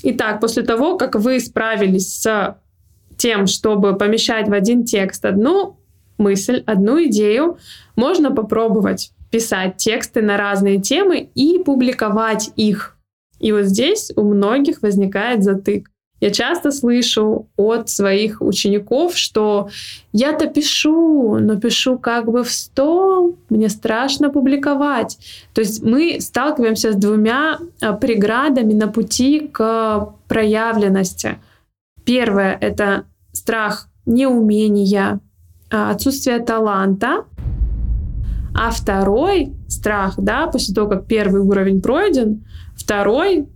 [0.01, 2.57] Итак, после того, как вы справились с
[3.17, 5.77] тем, чтобы помещать в один текст одну
[6.17, 7.57] мысль, одну идею,
[7.97, 12.95] можно попробовать писать тексты на разные темы и публиковать их.
[13.39, 15.88] И вот здесь у многих возникает затык.
[16.21, 19.69] Я часто слышу от своих учеников, что
[20.11, 25.17] я-то пишу, но пишу как бы в стол, мне страшно публиковать.
[25.53, 31.39] То есть мы сталкиваемся с двумя а, преградами на пути к проявленности.
[32.03, 35.19] Первое— это страх неумения,
[35.71, 37.25] а, отсутствие таланта.
[38.53, 42.43] А второй страх, да, после того, как первый уровень пройден,
[42.75, 43.47] второй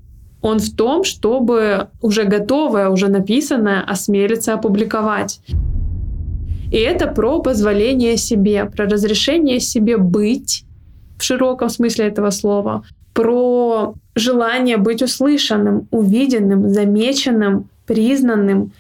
[0.44, 5.40] Он в том, чтобы уже готовое, уже написанное осмелиться опубликовать.
[6.72, 10.66] И это про позволение себе, про разрешение себе быть
[11.18, 18.74] в широком смысле этого слова, про желание быть услышанным, увиденным, замеченным, признанным.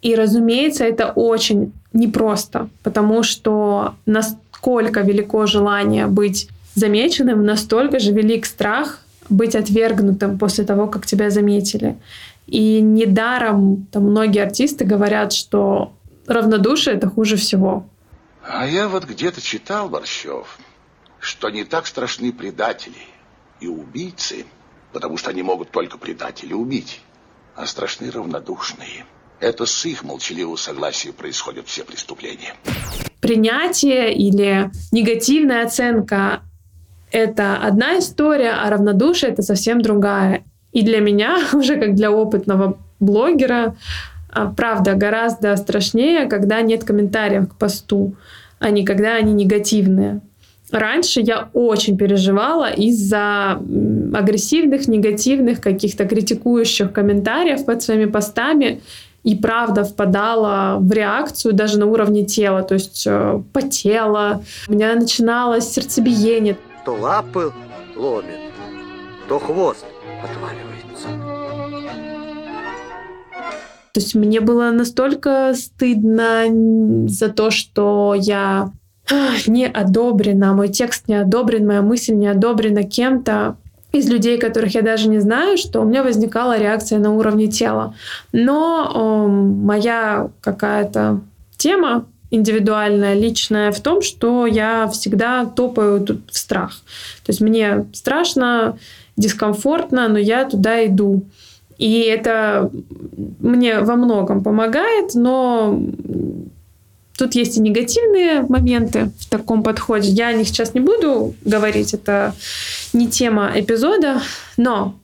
[0.00, 8.46] И, разумеется, это очень непросто, потому что насколько велико желание быть замеченным, настолько же велик
[8.46, 11.98] страх быть отвергнутым после того, как тебя заметили.
[12.46, 15.92] И недаром там многие артисты говорят, что
[16.26, 17.86] равнодушие— это хуже всего.
[18.42, 20.58] А я вот где-то читал, Борщев,
[21.18, 22.94] что не так страшны предатели
[23.60, 24.46] и убийцы,
[24.92, 27.00] потому что они могут только предателя убить,
[27.54, 29.04] а страшны равнодушные.
[29.38, 32.54] Это с их молчаливого согласия происходят все преступления.
[33.20, 36.42] Принятие или негативная оценка—
[37.10, 40.44] это одна история, а равнодушие— это совсем другая.
[40.72, 43.76] И для меня, уже как для опытного блогера,
[44.32, 48.14] а, правда, гораздо страшнее, когда нет комментариев к посту,
[48.58, 50.20] а не когда они негативные.
[50.70, 53.60] Раньше я очень переживала из-за
[54.14, 58.80] агрессивных, негативных, каких-то критикующих комментариев под своими постами
[59.24, 64.94] и правда впадала в реакцию даже на уровне тела, то есть э, потела, у меня
[64.94, 66.56] начиналось сердцебиение.
[66.84, 67.52] То лапы
[67.96, 68.40] ломит,
[69.28, 69.84] то хвост
[70.22, 71.08] отваливается.
[73.92, 76.44] То есть мне было настолько стыдно
[77.08, 78.72] за то, что я
[79.46, 83.56] не одобрена, мой текст не одобрен, моя мысль не одобрена кем-то
[83.92, 87.94] из людей, которых я даже не знаю, что у меня возникала реакция на уровне тела.
[88.32, 91.20] Но э, моя какая-то
[91.56, 96.80] тема индивидуальная, личная в том, что я всегда топаю тут в страх.
[97.24, 98.78] То есть мне страшно,
[99.16, 101.24] дискомфортно, но я туда иду.
[101.78, 102.70] И это
[103.40, 105.80] мне во многом помогает, но
[107.18, 110.08] тут есть и негативные моменты в таком подходе.
[110.10, 112.34] Я о них сейчас не буду говорить, это
[112.92, 114.22] не тема эпизода,
[114.56, 114.94] но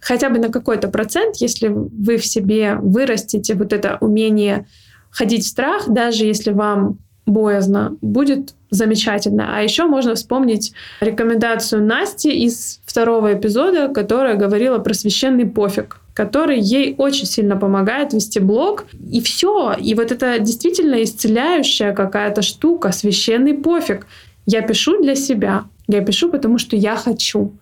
[0.00, 4.66] хотя бы на какой-то процент, если вы в себе вырастите вот это умение
[5.14, 9.56] ходить в страх, даже если вам боязно, будет замечательно.
[9.56, 16.60] А еще можно вспомнить рекомендацию Насти из второго эпизода, которая говорила про священный пофиг который
[16.60, 18.86] ей очень сильно помогает вести блог.
[19.10, 19.74] И все.
[19.74, 24.06] И вот это действительно исцеляющая какая-то штука, священный пофиг.
[24.46, 25.64] Я пишу для себя.
[25.88, 27.52] Я пишу, потому что я хочу.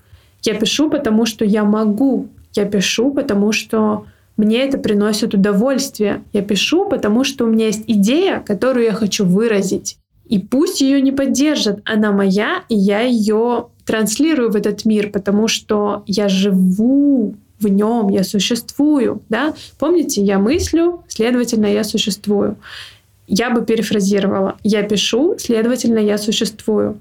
[0.43, 2.29] Я пишу, потому что я могу.
[2.53, 4.05] Я пишу, потому что
[4.37, 6.23] мне это приносит удовольствие.
[6.33, 9.99] Я пишу, потому что у меня есть идея, которую я хочу выразить.
[10.27, 15.49] И пусть ее не поддержат, она моя, и я ее транслирую в этот мир, потому
[15.49, 19.21] что я живу в нем, я существую.
[19.29, 19.55] Да?
[19.79, 22.57] Помните, я мыслю, следовательно, я существую.
[23.27, 24.57] Я бы перефразировала.
[24.63, 26.99] Я пишу, следовательно, я существую.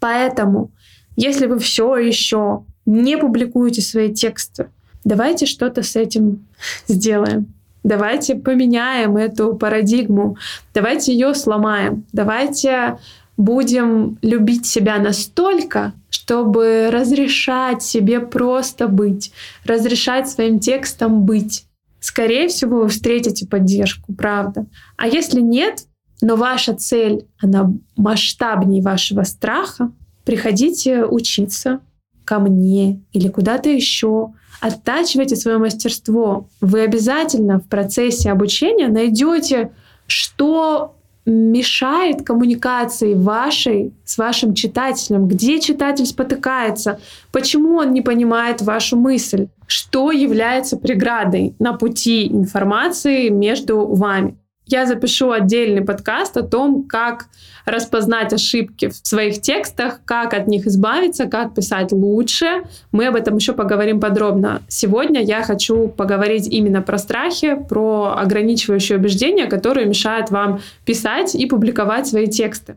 [0.00, 0.70] Поэтому,
[1.16, 4.68] если вы все еще не публикуете свои тексты,
[5.04, 6.46] давайте что-то с этим
[6.86, 7.52] сделаем.
[7.84, 10.36] Давайте поменяем эту парадигму.
[10.72, 12.04] Давайте ее сломаем.
[12.12, 12.98] Давайте
[13.36, 19.32] будем любить себя настолько, чтобы разрешать себе просто быть,
[19.64, 21.64] разрешать своим текстом быть.
[21.98, 24.66] Скорее всего, вы встретите поддержку, правда.
[24.96, 25.86] А если нет,
[26.20, 29.92] но ваша цель, она масштабнее вашего страха,
[30.24, 31.80] приходите учиться
[32.24, 36.46] ко мне или куда-то еще, оттачивайте свое мастерство.
[36.60, 39.72] Вы обязательно в процессе обучения найдете,
[40.06, 40.94] что
[41.26, 47.00] мешает коммуникации вашей с вашим читателем, где читатель спотыкается,
[47.32, 54.36] почему он не понимает вашу мысль, что является преградой на пути информации между вами.
[54.66, 57.26] Я запишу отдельный подкаст о том, как
[57.64, 62.62] распознать ошибки в своих текстах, как от них избавиться, как писать лучше.
[62.92, 64.62] Мы об этом еще поговорим подробно.
[64.68, 71.46] Сегодня я хочу поговорить именно про страхи, про ограничивающие убеждения, которые мешают вам писать и
[71.46, 72.76] публиковать свои тексты.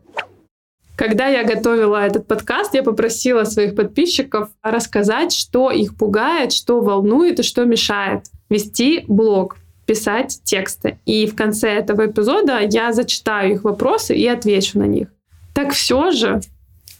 [0.96, 7.38] Когда я готовила этот подкаст, я попросила своих подписчиков рассказать, что их пугает, что волнует
[7.38, 9.56] и что мешает вести блог
[9.86, 10.98] писать тексты.
[11.06, 15.08] И в конце этого эпизода я зачитаю их вопросы и отвечу на них.
[15.54, 16.40] Так все же,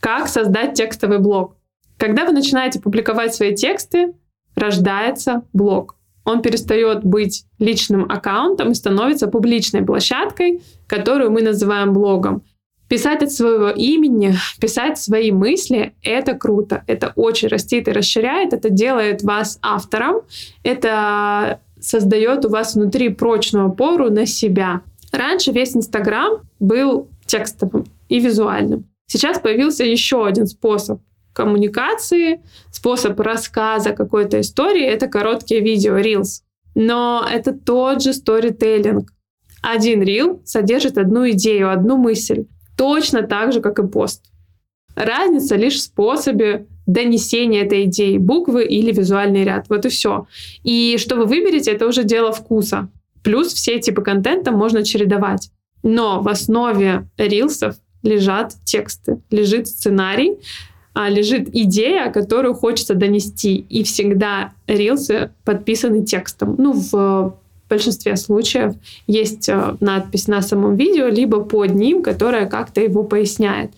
[0.00, 1.56] как создать текстовый блог?
[1.98, 4.14] Когда вы начинаете публиковать свои тексты,
[4.54, 5.96] рождается блог.
[6.24, 12.42] Он перестает быть личным аккаунтом и становится публичной площадкой, которую мы называем блогом.
[12.88, 16.84] Писать от своего имени, писать свои мысли— это круто.
[16.86, 18.52] Это очень растит и расширяет.
[18.52, 20.22] Это делает вас автором.
[20.62, 24.82] Это создает у вас внутри прочную опору на себя.
[25.12, 28.86] Раньше весь Инстаграм был текстовым и визуальным.
[29.06, 31.00] Сейчас появился еще один способ
[31.32, 32.40] коммуникации,
[32.72, 36.42] способ рассказа какой-то истории— это короткие видео, reels.
[36.74, 39.12] Но это тот же сторителлинг.
[39.62, 44.24] Один рил содержит одну идею, одну мысль точно так же, как и пост.
[44.94, 49.66] Разница лишь в способе донесения этой идеи, буквы или визуальный ряд.
[49.68, 50.26] Вот и все.
[50.64, 52.88] И что вы выберете, это уже дело вкуса.
[53.22, 55.50] Плюс все типы контента можно чередовать.
[55.82, 60.36] Но в основе рилсов лежат тексты, лежит сценарий,
[60.94, 63.56] а лежит идея, которую хочется донести.
[63.56, 66.54] И всегда рилсы подписаны текстом.
[66.58, 68.74] Ну, в в большинстве случаев
[69.08, 73.72] есть э, надпись на самом видео, либо под ним, которая как-то его поясняет.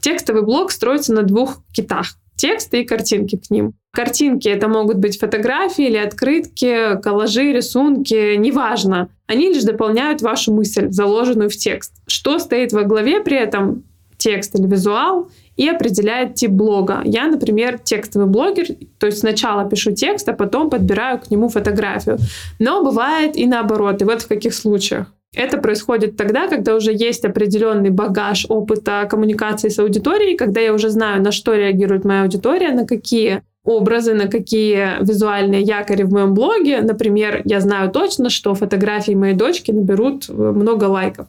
[0.00, 2.16] Текстовый блог строится на двух китах.
[2.36, 3.74] Тексты и картинки к ним.
[3.92, 9.10] Картинки это могут быть фотографии или открытки, коллажи, рисунки, неважно.
[9.26, 11.92] Они лишь дополняют вашу мысль, заложенную в текст.
[12.06, 13.84] Что стоит во главе при этом,
[14.16, 17.02] текст или визуал, и определяет тип блога.
[17.04, 18.66] Я, например, текстовый блогер,
[18.98, 22.18] то есть сначала пишу текст, а потом подбираю к нему фотографию.
[22.58, 24.00] Но бывает и наоборот.
[24.00, 25.12] И вот в каких случаях.
[25.34, 30.90] Это происходит тогда, когда уже есть определенный багаж опыта коммуникации с аудиторией, когда я уже
[30.90, 36.34] знаю, на что реагирует моя аудитория, на какие образы, на какие визуальные якори в моем
[36.34, 36.80] блоге.
[36.80, 41.28] Например, я знаю точно, что фотографии моей дочки наберут много лайков.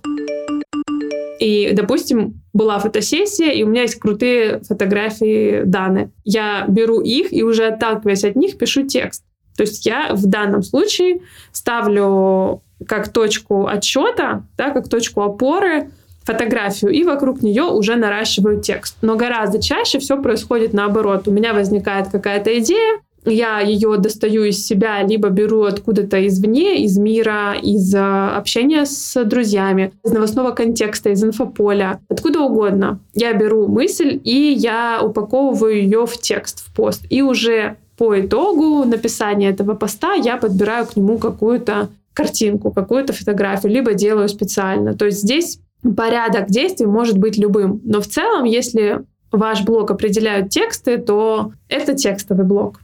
[1.39, 6.11] И, допустим, была фотосессия, и у меня есть крутые фотографии Даны.
[6.23, 9.23] Я беру их и уже отталкиваясь от них пишу текст.
[9.57, 11.21] То есть я в данном случае
[11.51, 15.89] ставлю как точку отсчета, да, как точку опоры
[16.23, 18.97] фотографию, и вокруг нее уже наращиваю текст.
[19.01, 21.27] Но гораздо чаще все происходит наоборот.
[21.27, 26.97] У меня возникает какая-то идея, я ее достаю из себя, либо беру откуда-то извне, из
[26.97, 32.99] мира, из а, общения с друзьями, из новостного контекста, из инфополя, откуда угодно.
[33.13, 37.05] Я беру мысль и я упаковываю ее в текст, в пост.
[37.09, 41.89] И уже по итогу написания этого поста я подбираю к нему какую-то
[42.21, 44.93] картинку, какую-то фотографию, либо делаю специально.
[44.93, 45.59] То есть здесь
[45.97, 47.81] порядок действий может быть любым.
[47.83, 52.79] Но в целом, если ваш блог определяют тексты, то это текстовый блог.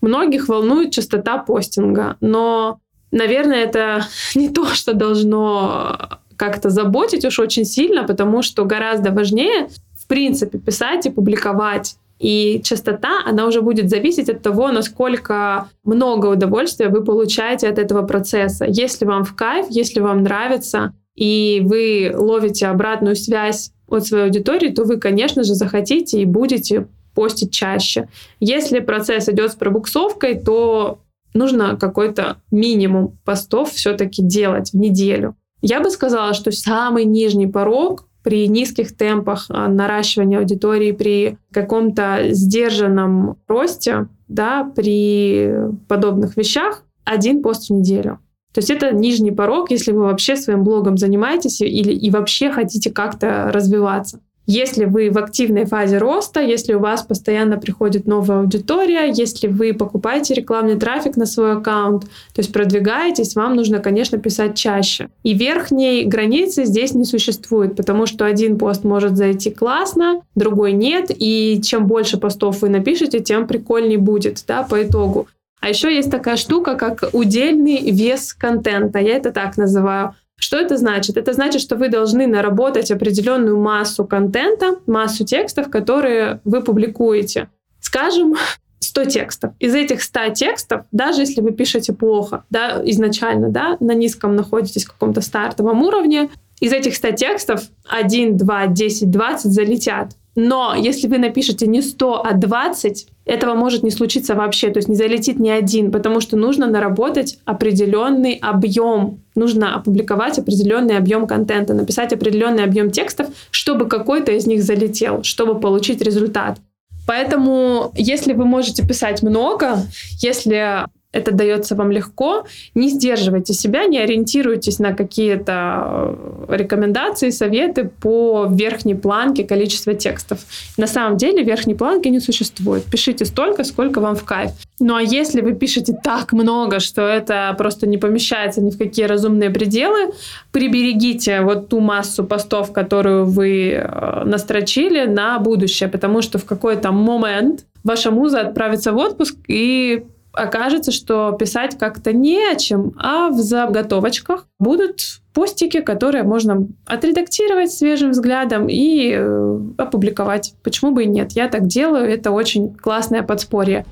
[0.00, 2.80] Многих волнует частота постинга, но,
[3.10, 4.04] наверное, это
[4.34, 10.58] не то, что должно как-то заботить уж очень сильно, потому что гораздо важнее, в принципе,
[10.58, 11.96] писать и публиковать.
[12.20, 18.06] И частота, она уже будет зависеть от того, насколько много удовольствия вы получаете от этого
[18.06, 18.66] процесса.
[18.68, 24.68] Если вам в кайф, если вам нравится, и вы ловите обратную связь от своей аудитории,
[24.68, 28.08] то вы, конечно же, захотите и будете постить чаще.
[28.38, 31.00] Если процесс идет с пробуксовкой, то
[31.32, 35.36] нужно какой-то минимум постов все-таки делать в неделю.
[35.62, 42.28] Я бы сказала, что самый нижний порог при низких темпах а, наращивания аудитории, при каком-то
[42.30, 45.54] сдержанном росте, да, при
[45.88, 48.18] подобных вещах, один пост в неделю.
[48.52, 52.90] То есть это нижний порог, если вы вообще своим блогом занимаетесь или и вообще хотите
[52.90, 54.20] как-то развиваться.
[54.52, 59.72] Если вы в активной фазе роста, если у вас постоянно приходит новая аудитория, если вы
[59.72, 65.08] покупаете рекламный трафик на свой аккаунт, то есть продвигаетесь, вам нужно, конечно, писать чаще.
[65.22, 71.12] И верхней границы здесь не существует, потому что один пост может зайти классно, другой нет,
[71.16, 75.28] и чем больше постов вы напишете, тем прикольнее будет да, по итогу.
[75.60, 78.98] А еще есть такая штука, как удельный вес контента.
[78.98, 80.16] Я это так называю.
[80.40, 81.18] Что это значит?
[81.18, 87.50] Это значит, что вы должны наработать определенную массу контента, массу текстов, которые вы публикуете.
[87.78, 88.34] Скажем,
[88.80, 89.52] 100 текстов.
[89.60, 94.86] Из этих 100 текстов, даже если вы пишете плохо, да, изначально, да, на низком находитесь
[94.86, 100.16] в каком-то стартовом уровне, из этих 100 текстов 1, 2, 10, 20 залетят.
[100.34, 104.88] Но если вы напишете не 100, а 20, этого может не случиться вообще, то есть
[104.88, 111.72] не залетит ни один, потому что нужно наработать определенный объем, нужно опубликовать определенный объем контента,
[111.72, 116.58] написать определенный объем текстов, чтобы какой-то из них залетел, чтобы получить результат.
[117.06, 119.78] Поэтому, если вы можете писать много,
[120.20, 122.44] если это дается вам легко,
[122.74, 126.16] не сдерживайте себя, не ориентируйтесь на какие-то
[126.48, 130.38] э, рекомендации, советы по верхней планке количества текстов.
[130.76, 132.84] На самом деле верхней планки не существует.
[132.84, 134.52] Пишите столько, сколько вам в кайф.
[134.78, 139.06] Ну а если вы пишете так много, что это просто не помещается ни в какие
[139.06, 140.12] разумные пределы,
[140.52, 146.92] приберегите вот ту массу постов, которую вы э, настрочили на будущее, потому что в какой-то
[146.92, 153.28] момент ваша муза отправится в отпуск и окажется, что писать как-то не о чем, а
[153.30, 160.54] в заготовочках будут постики, которые можно отредактировать свежим взглядом и э, опубликовать.
[160.62, 161.32] Почему бы и нет?
[161.32, 163.84] Я так делаю, это очень классное подспорье.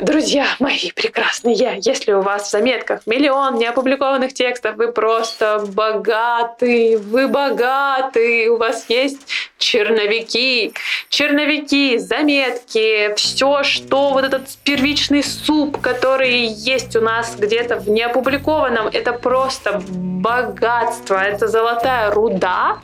[0.00, 7.28] Друзья мои прекрасные, если у вас в заметках миллион неопубликованных текстов, вы просто богаты, вы
[7.28, 9.20] богаты, у вас есть
[9.58, 10.72] черновики,
[11.10, 18.88] черновики, заметки, все, что вот этот первичный суп, который есть у нас где-то в неопубликованном,
[18.88, 22.78] это просто богатство, это золотая руда,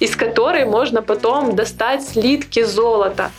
[0.00, 3.30] из которой можно потом достать слитки золота.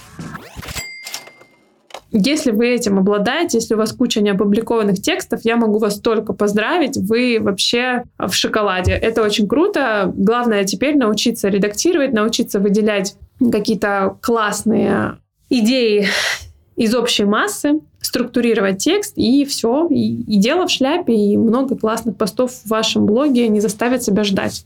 [2.18, 6.96] Если вы этим обладаете, если у вас куча неопубликованных текстов, я могу вас только поздравить.
[6.96, 8.94] Вы вообще в шоколаде.
[8.94, 10.14] Это очень круто.
[10.16, 13.18] Главное теперь научиться редактировать, научиться выделять
[13.52, 15.18] какие-то классные
[15.50, 16.08] идеи
[16.78, 19.88] из общей массы, структурировать текст, и все.
[19.90, 24.24] И, и дело в шляпе, и много классных постов в вашем блоге не заставят себя
[24.24, 24.66] ждать.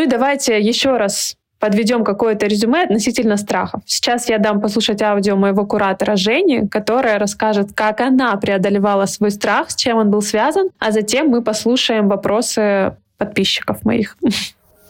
[0.00, 3.82] Ну и давайте еще раз подведем какое-то резюме относительно страхов.
[3.84, 9.70] Сейчас я дам послушать аудио моего куратора Жени, которая расскажет, как она преодолевала свой страх,
[9.70, 14.16] с чем он был связан, а затем мы послушаем вопросы подписчиков моих.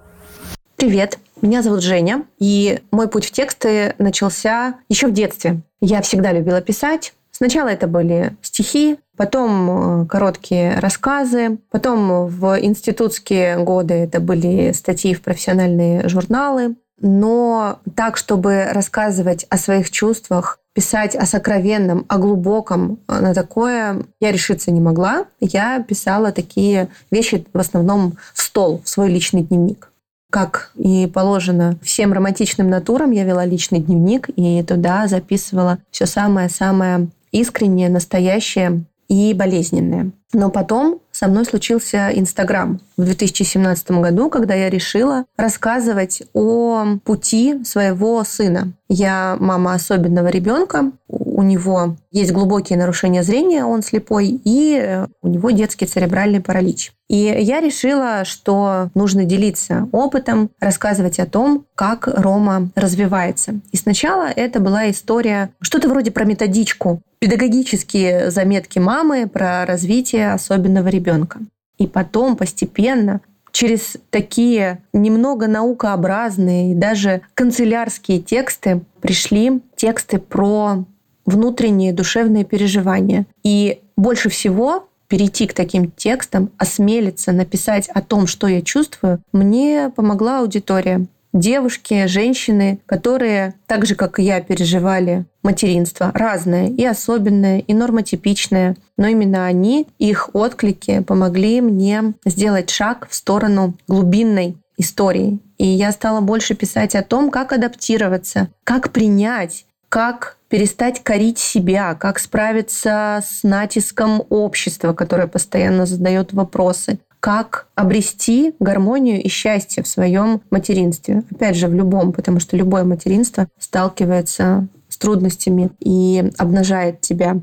[0.76, 5.60] Привет, меня зовут Женя, и мой путь в тексты начался еще в детстве.
[5.80, 13.62] Я всегда любила писать, Сначала это были стихи, потом э, короткие рассказы, потом в институтские
[13.62, 16.76] годы это были статьи в профессиональные журналы.
[17.02, 24.06] Но так, чтобы рассказывать о своих чувствах, писать о сокровенном, о глубоком, э, на такое
[24.20, 25.26] я решиться не могла.
[25.38, 29.92] Я писала такие вещи в основном в стол, в свой личный дневник.
[30.30, 37.08] Как и положено всем романтичным натурам, я вела личный дневник и туда записывала все самое-самое
[37.32, 40.12] искреннее, настоящее и болезненное.
[40.32, 47.64] Но потом со мной случился Инстаграм в 2017 году, когда я решила рассказывать о пути
[47.64, 48.72] своего сына.
[48.88, 50.92] Я мама особенного ребенка,
[51.40, 56.92] у него есть глубокие нарушения зрения, он слепой, и у него детский церебральный паралич.
[57.08, 63.54] И я решила, что нужно делиться опытом, рассказывать о том, как Рома развивается.
[63.72, 70.88] И сначала это была история, что-то вроде про методичку, педагогические заметки мамы про развитие особенного
[70.88, 71.38] ребенка.
[71.78, 80.84] И потом постепенно через такие немного наукообразные и даже канцелярские тексты пришли тексты про
[81.26, 83.26] внутренние душевные переживания.
[83.42, 89.90] И больше всего перейти к таким текстам, осмелиться написать о том, что я чувствую, мне
[89.94, 91.06] помогла аудитория.
[91.32, 98.76] Девушки, женщины, которые так же, как и я, переживали материнство, разное и особенное, и нормотипичное.
[98.96, 105.38] Но именно они, их отклики помогли мне сделать шаг в сторону глубинной истории.
[105.58, 111.94] И я стала больше писать о том, как адаптироваться, как принять, как перестать корить себя,
[111.94, 119.88] как справиться с натиском общества, которое постоянно задает вопросы, как обрести гармонию и счастье в
[119.88, 121.24] своем материнстве.
[121.30, 127.38] Опять же, в любом, потому что любое материнство сталкивается с трудностями и обнажает тебя.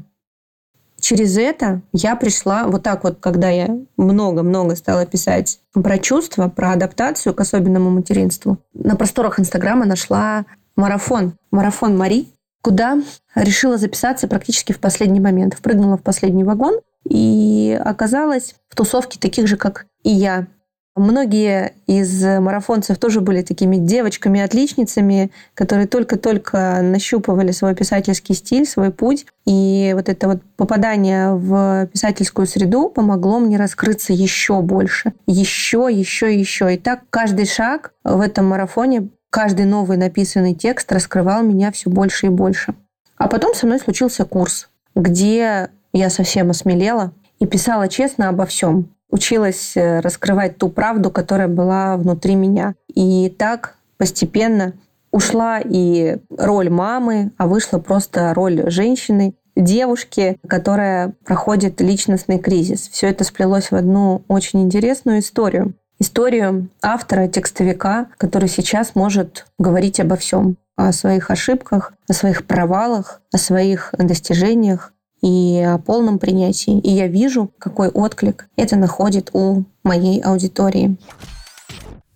[1.00, 6.72] Через это я пришла, вот так вот, когда я много-много стала писать про чувства, про
[6.72, 10.46] адаптацию к особенному материнству, на просторах Инстаграма нашла
[10.76, 11.34] марафон.
[11.52, 12.28] Марафон Мари,
[12.68, 12.98] куда
[13.34, 15.54] решила записаться практически в последний момент.
[15.54, 20.48] Впрыгнула в последний вагон и оказалась в тусовке таких же, как и я.
[20.94, 29.28] Многие из марафонцев тоже были такими девочками-отличницами, которые только-только нащупывали свой писательский стиль, свой путь.
[29.46, 35.14] И вот это вот попадание в писательскую среду помогло мне раскрыться еще больше.
[35.26, 36.74] Еще, еще, еще.
[36.74, 42.28] И так каждый шаг в этом марафоне каждый новый написанный текст раскрывал меня все больше
[42.28, 42.74] и больше.
[43.18, 48.90] А потом со мной случился курс, где я совсем осмелела и писала честно обо всем.
[49.10, 52.76] Училась э, раскрывать ту правду, которая была внутри меня.
[52.94, 54.74] И так постепенно
[55.12, 62.90] ушла и роль мамы, а вышла просто роль женщины, девушки, которая проходит личностный кризис.
[62.90, 65.74] Все это сплелось в одну очень интересную историю.
[66.00, 70.58] Историю автора, текстовика, который сейчас может говорить обо всем.
[70.76, 74.94] О своих ошибках, о своих провалах, о своих достижениях
[75.24, 76.80] и о полном принятии.
[76.80, 80.96] И я вижу, какой отклик это находит у моей аудитории.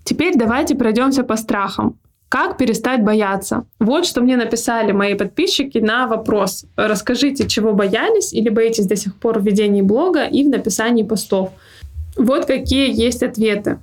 [0.04, 1.98] Теперь давайте пройдемся по страхам.
[2.30, 3.66] Как перестать бояться?
[3.80, 6.66] Вот что мне написали мои подписчики на вопрос.
[6.78, 11.50] Расскажите, чего боялись или боитесь до сих пор в ведении блога и в написании постов.
[12.22, 13.80] Вот какие есть ответы.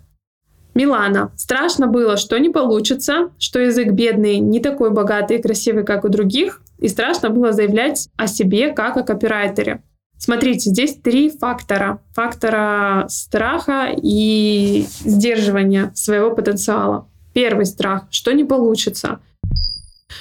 [0.72, 1.32] Милана.
[1.36, 6.08] Страшно было, что не получится, что язык бедный, не такой богатый и красивый, как у
[6.08, 9.82] других, и страшно было заявлять о себе как о копирайтере.
[10.18, 12.00] Смотрите, здесь три фактора.
[12.14, 17.08] Фактора страха и сдерживания своего потенциала.
[17.32, 19.18] Первый страх, что не получится.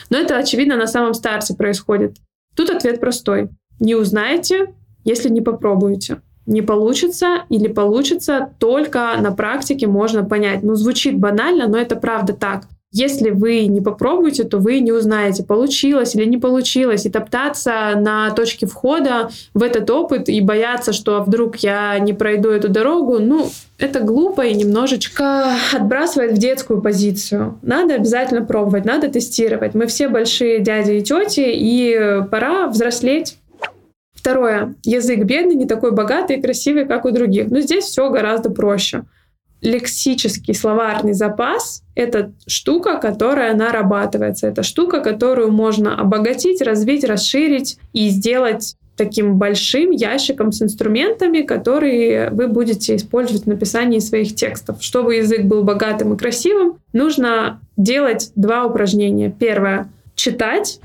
[0.10, 2.18] Но это, очевидно, на самом старте происходит.
[2.56, 3.50] Тут ответ простой.
[3.80, 6.22] Не узнаете, если не попробуете.
[6.48, 10.64] Не получится или получится, только на практике можно понять.
[10.64, 12.64] Ну, звучит банально, но это правда так.
[12.94, 17.06] Если вы не попробуете, то вы не узнаете, получилось или не получилось.
[17.06, 22.50] И топтаться на точке входа в этот опыт и бояться, что вдруг я не пройду
[22.50, 27.60] эту дорогу, ну, это глупо и немножечко отбрасывает в детскую позицию.
[27.62, 29.76] Надо обязательно пробовать, надо тестировать.
[29.76, 33.38] Мы все большие дяди и тети, и пора взрослеть.
[34.28, 34.76] Второе.
[34.84, 37.50] Язык бедный, не такой богатый и красивый, как у других.
[37.50, 39.06] Но здесь все гораздо проще
[39.62, 44.48] лексический словарный запас— это штука, которая нарабатывается.
[44.48, 52.30] Это штука, которую можно обогатить, развить, расширить и сделать таким большим ящиком с инструментами, которые
[52.32, 54.84] вы будете использовать в написании своих текстов.
[54.84, 59.34] Чтобы язык был богатым и красивым, нужно делать два упражнения.
[59.40, 60.82] Первое— читать.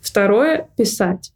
[0.00, 1.32] Второе— писать.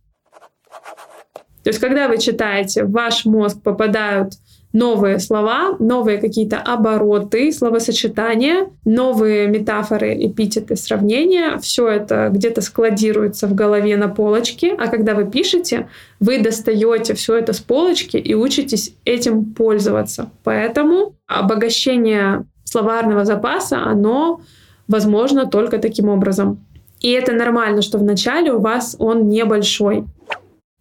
[1.66, 4.34] То есть, когда вы читаете, в ваш мозг попадают
[4.72, 11.58] новые слова, новые какие-то обороты, словосочетания, новые метафоры, эпитеты, сравнения.
[11.58, 15.88] Все это где-то складируется в голове на полочке, а когда вы пишете,
[16.20, 20.30] вы достаете все это с полочки и учитесь этим пользоваться.
[20.44, 24.40] Поэтому обогащение словарного запаса, оно
[24.86, 26.64] возможно только таким образом.
[27.00, 30.04] И это нормально, что вначале у вас он небольшой.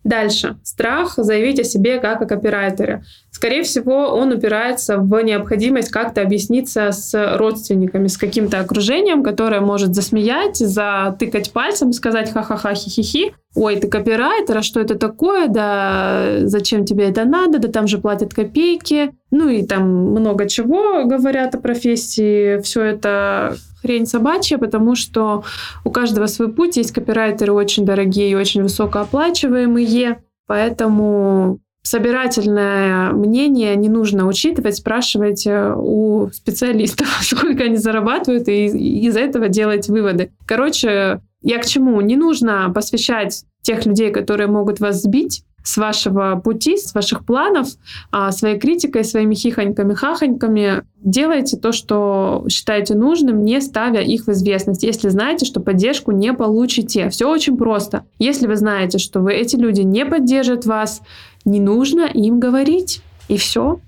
[0.06, 0.58] Дальше.
[0.62, 3.04] Страх заявить о себе как о копирайтере.
[3.32, 9.96] Скорее всего, он упирается в необходимость как-то объясниться с родственниками, с каким-то окружением, которое может
[9.96, 13.34] засмеять, затыкать пальцем, сказать ха-ха-ха, хи-хи-хи.
[13.56, 15.48] Ой, ты копирайтер, а что это такое?
[15.48, 17.58] Да зачем тебе это надо?
[17.58, 19.12] Да там же платят копейки.
[19.32, 22.62] Ну и там много чего говорят о профессии.
[22.62, 23.56] Все это
[23.86, 25.44] хрень собачья, потому что
[25.84, 26.78] у каждого свой путь.
[26.78, 36.30] Есть копирайтеры очень дорогие и очень высокооплачиваемые, поэтому собирательное мнение не нужно учитывать, спрашивать у
[36.34, 40.32] специалистов, сколько они зарабатывают, и из этого делать выводы.
[40.48, 42.02] Короче, я к чему?
[42.02, 47.68] Не нужно посвящать тех людей, которые могут вас сбить, с вашего пути, с ваших планов,
[48.12, 50.84] а, своей критикой, своими хихоньками, хахоньками.
[51.02, 56.34] Делайте то, что считаете нужным, не ставя их в известность, если знаете, что поддержку не
[56.34, 57.10] получите.
[57.10, 58.06] Все очень просто.
[58.20, 61.02] Если вы знаете, что вы, эти люди не поддержат вас,
[61.46, 63.02] не нужно им говорить.
[63.28, 63.80] И все.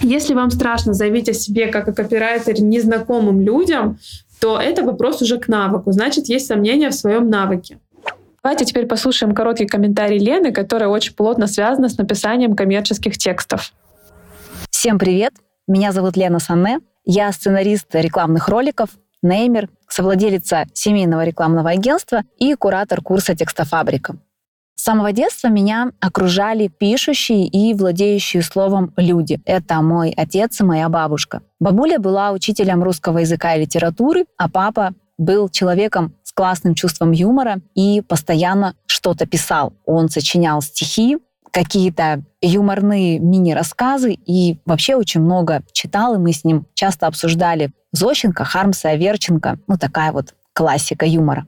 [0.00, 3.98] Если вам страшно заявить о себе как о копирайтере незнакомым людям,
[4.40, 5.90] то это вопрос уже к навыку.
[5.90, 7.80] Значит, есть сомнения в своем навыке.
[8.46, 13.72] Давайте теперь послушаем короткий комментарий Лены, которая очень плотно связана с написанием коммерческих текстов.
[14.70, 15.32] Всем привет!
[15.66, 16.78] Меня зовут Лена Санне.
[17.04, 18.90] Я сценарист рекламных роликов,
[19.20, 24.14] неймер, совладелица семейного рекламного агентства и куратор курса «Текстофабрика».
[24.76, 29.40] С самого детства меня окружали пишущие и владеющие словом люди.
[29.44, 31.42] Это мой отец и моя бабушка.
[31.58, 38.02] Бабуля была учителем русского языка и литературы, а папа был человеком классным чувством юмора и
[38.06, 39.72] постоянно что-то писал.
[39.86, 41.18] Он сочинял стихи,
[41.50, 48.44] какие-то юморные мини-рассказы и вообще очень много читал, и мы с ним часто обсуждали Зощенко,
[48.44, 49.58] Хармса, Аверченко.
[49.66, 51.46] Ну, такая вот классика юмора.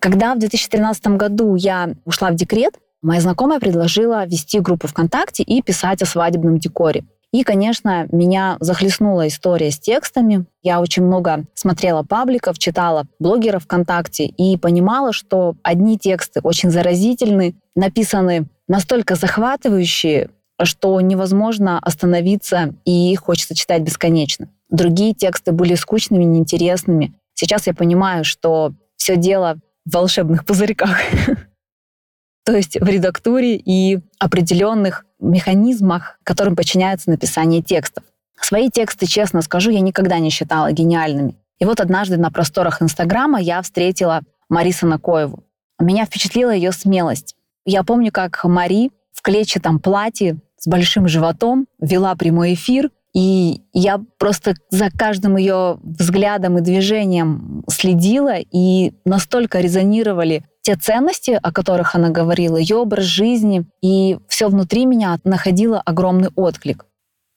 [0.00, 5.60] Когда в 2013 году я ушла в декрет, моя знакомая предложила вести группу ВКонтакте и
[5.62, 7.04] писать о свадебном декоре.
[7.32, 10.44] И, конечно, меня захлестнула история с текстами.
[10.62, 17.54] Я очень много смотрела пабликов, читала блогеров ВКонтакте и понимала, что одни тексты очень заразительны,
[17.74, 20.28] написаны настолько захватывающие,
[20.62, 24.48] что невозможно остановиться и их хочется читать бесконечно.
[24.68, 27.14] Другие тексты были скучными, неинтересными.
[27.32, 29.56] Сейчас я понимаю, что все дело
[29.86, 30.98] в волшебных пузырьках.
[32.44, 38.04] То есть в редактуре и определенных механизмах, которым подчиняется написание текстов.
[38.40, 41.36] Свои тексты, честно скажу, я никогда не считала гениальными.
[41.58, 45.44] И вот однажды на просторах Инстаграма я встретила Мариса Накоеву.
[45.78, 47.36] Меня впечатлила ее смелость.
[47.64, 54.00] Я помню, как Мари в клетчатом платье с большим животом вела прямой эфир, и я
[54.18, 61.94] просто за каждым ее взглядом и движением следила, и настолько резонировали те ценности, о которых
[61.94, 66.86] она говорила, ее образ жизни, и все внутри меня находило огромный отклик.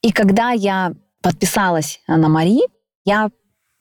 [0.02, 2.62] И когда я подписалась на Мари,
[3.04, 3.30] я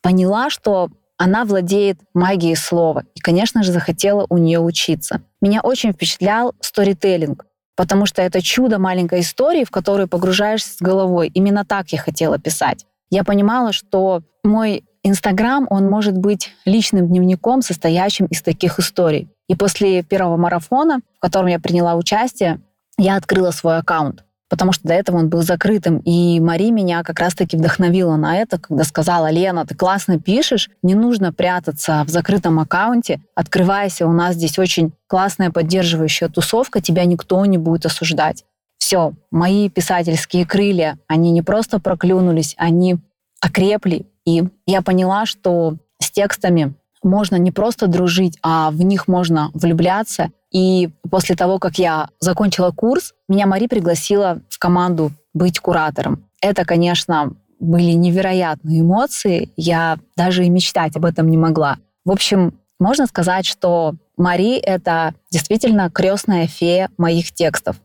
[0.03, 3.05] поняла, что она владеет магией слова.
[3.15, 5.23] И, конечно же, захотела у нее учиться.
[5.41, 11.31] Меня очень впечатлял сторителлинг, потому что это чудо маленькой истории, в которую погружаешься с головой.
[11.33, 12.87] Именно так я хотела писать.
[13.11, 19.29] Я понимала, что мой Инстаграм, он может быть личным дневником, состоящим из таких историй.
[19.49, 22.61] И после первого марафона, в котором я приняла участие,
[22.99, 24.25] я открыла свой аккаунт
[24.55, 25.99] потому что до этого он был закрытым.
[26.05, 30.95] И Мари меня как раз-таки вдохновила на это, когда сказала, Лена, ты классно пишешь, не
[30.95, 37.45] нужно прятаться в закрытом аккаунте, открывайся, у нас здесь очень классная поддерживающая тусовка, тебя никто
[37.47, 38.45] не будет осуждать.
[38.79, 42.99] Все, мои писательские крылья, они не просто проклюнулись, они
[43.41, 44.07] окрепли.
[44.25, 46.75] И я поняла, что с текстами
[47.05, 50.31] можно не просто дружить, а в них можно влюбляться.
[50.51, 56.25] И после того, как я закончила курс, меня Мари пригласила в команду быть куратором.
[56.41, 59.51] Это, конечно, были невероятные эмоции.
[59.57, 61.79] Я даже и мечтать об этом не могла.
[62.05, 67.77] В общем, можно сказать, что Мари— это действительно крестная фея моих текстов.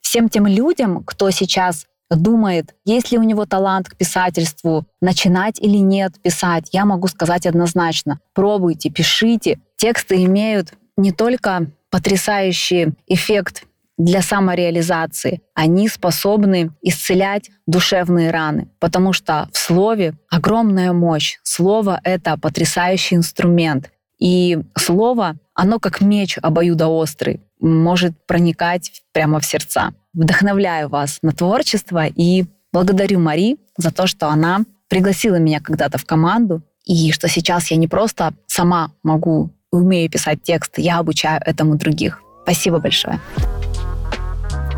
[0.00, 1.86] Всем тем людям, кто сейчас
[2.16, 7.46] думает, есть ли у него талант к писательству, начинать или нет писать, я могу сказать
[7.46, 8.20] однозначно.
[8.34, 9.58] Пробуйте, пишите.
[9.76, 13.64] Тексты имеют не только потрясающий эффект
[13.96, 15.42] для самореализации.
[15.54, 21.38] Они способны исцелять душевные раны, потому что в слове огромная мощь.
[21.42, 23.90] Слово— это потрясающий инструмент.
[24.18, 29.92] И слово, оно как меч обоюдоострый, может проникать прямо в сердца.
[30.18, 36.04] Вдохновляю вас на творчество и благодарю Мари за то, что она пригласила меня когда-то в
[36.04, 41.76] команду, и что сейчас я не просто сама могу, умею писать текст, я обучаю этому
[41.76, 42.20] других.
[42.42, 43.20] Спасибо большое.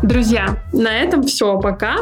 [0.03, 1.95] Друзья, на этом все пока.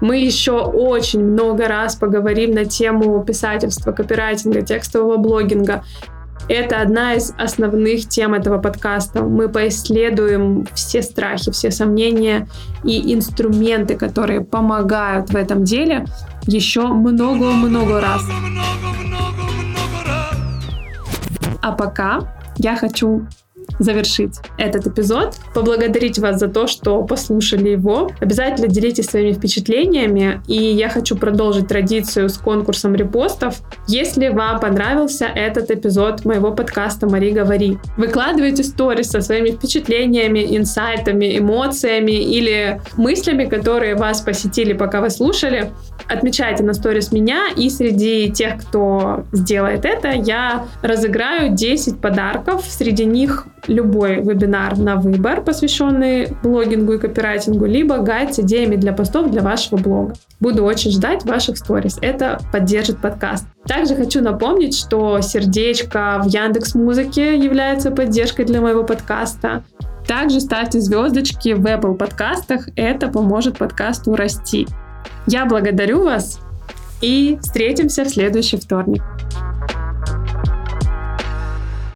[0.00, 5.82] Мы еще очень много раз поговорим на тему писательства, копирайтинга, текстового блогинга.
[6.48, 9.22] Это одна из основных тем этого подкаста.
[9.22, 12.48] Мы поисследуем все страхи, все сомнения
[12.84, 16.04] и инструменты, которые помогают в этом деле
[16.46, 18.22] еще много-много раз.
[21.62, 23.26] А пока я хочу
[23.78, 28.10] завершить этот эпизод, поблагодарить вас за то, что послушали его.
[28.20, 33.56] Обязательно делитесь своими впечатлениями, и я хочу продолжить традицию с конкурсом репостов.
[33.86, 41.38] Если вам понравился этот эпизод моего подкаста «Мари, говори», выкладывайте сторис со своими впечатлениями, инсайтами,
[41.38, 45.72] эмоциями или мыслями, которые вас посетили, пока вы слушали.
[46.08, 52.64] Отмечайте на сторис меня, и среди тех, кто сделает это, я разыграю 10 подарков.
[52.68, 58.92] Среди них любой вебинар на выбор, посвященный блогингу и копирайтингу, либо гайд с идеями для
[58.92, 60.14] постов для вашего блога.
[60.40, 61.98] Буду очень ждать ваших сторис.
[62.00, 63.46] Это поддержит подкаст.
[63.66, 69.64] Также хочу напомнить, что сердечко в Яндекс Музыке является поддержкой для моего подкаста.
[70.06, 74.66] Также ставьте звездочки в Apple подкастах, это поможет подкасту расти.
[75.26, 76.40] Я благодарю вас
[77.00, 79.02] и встретимся в следующий вторник.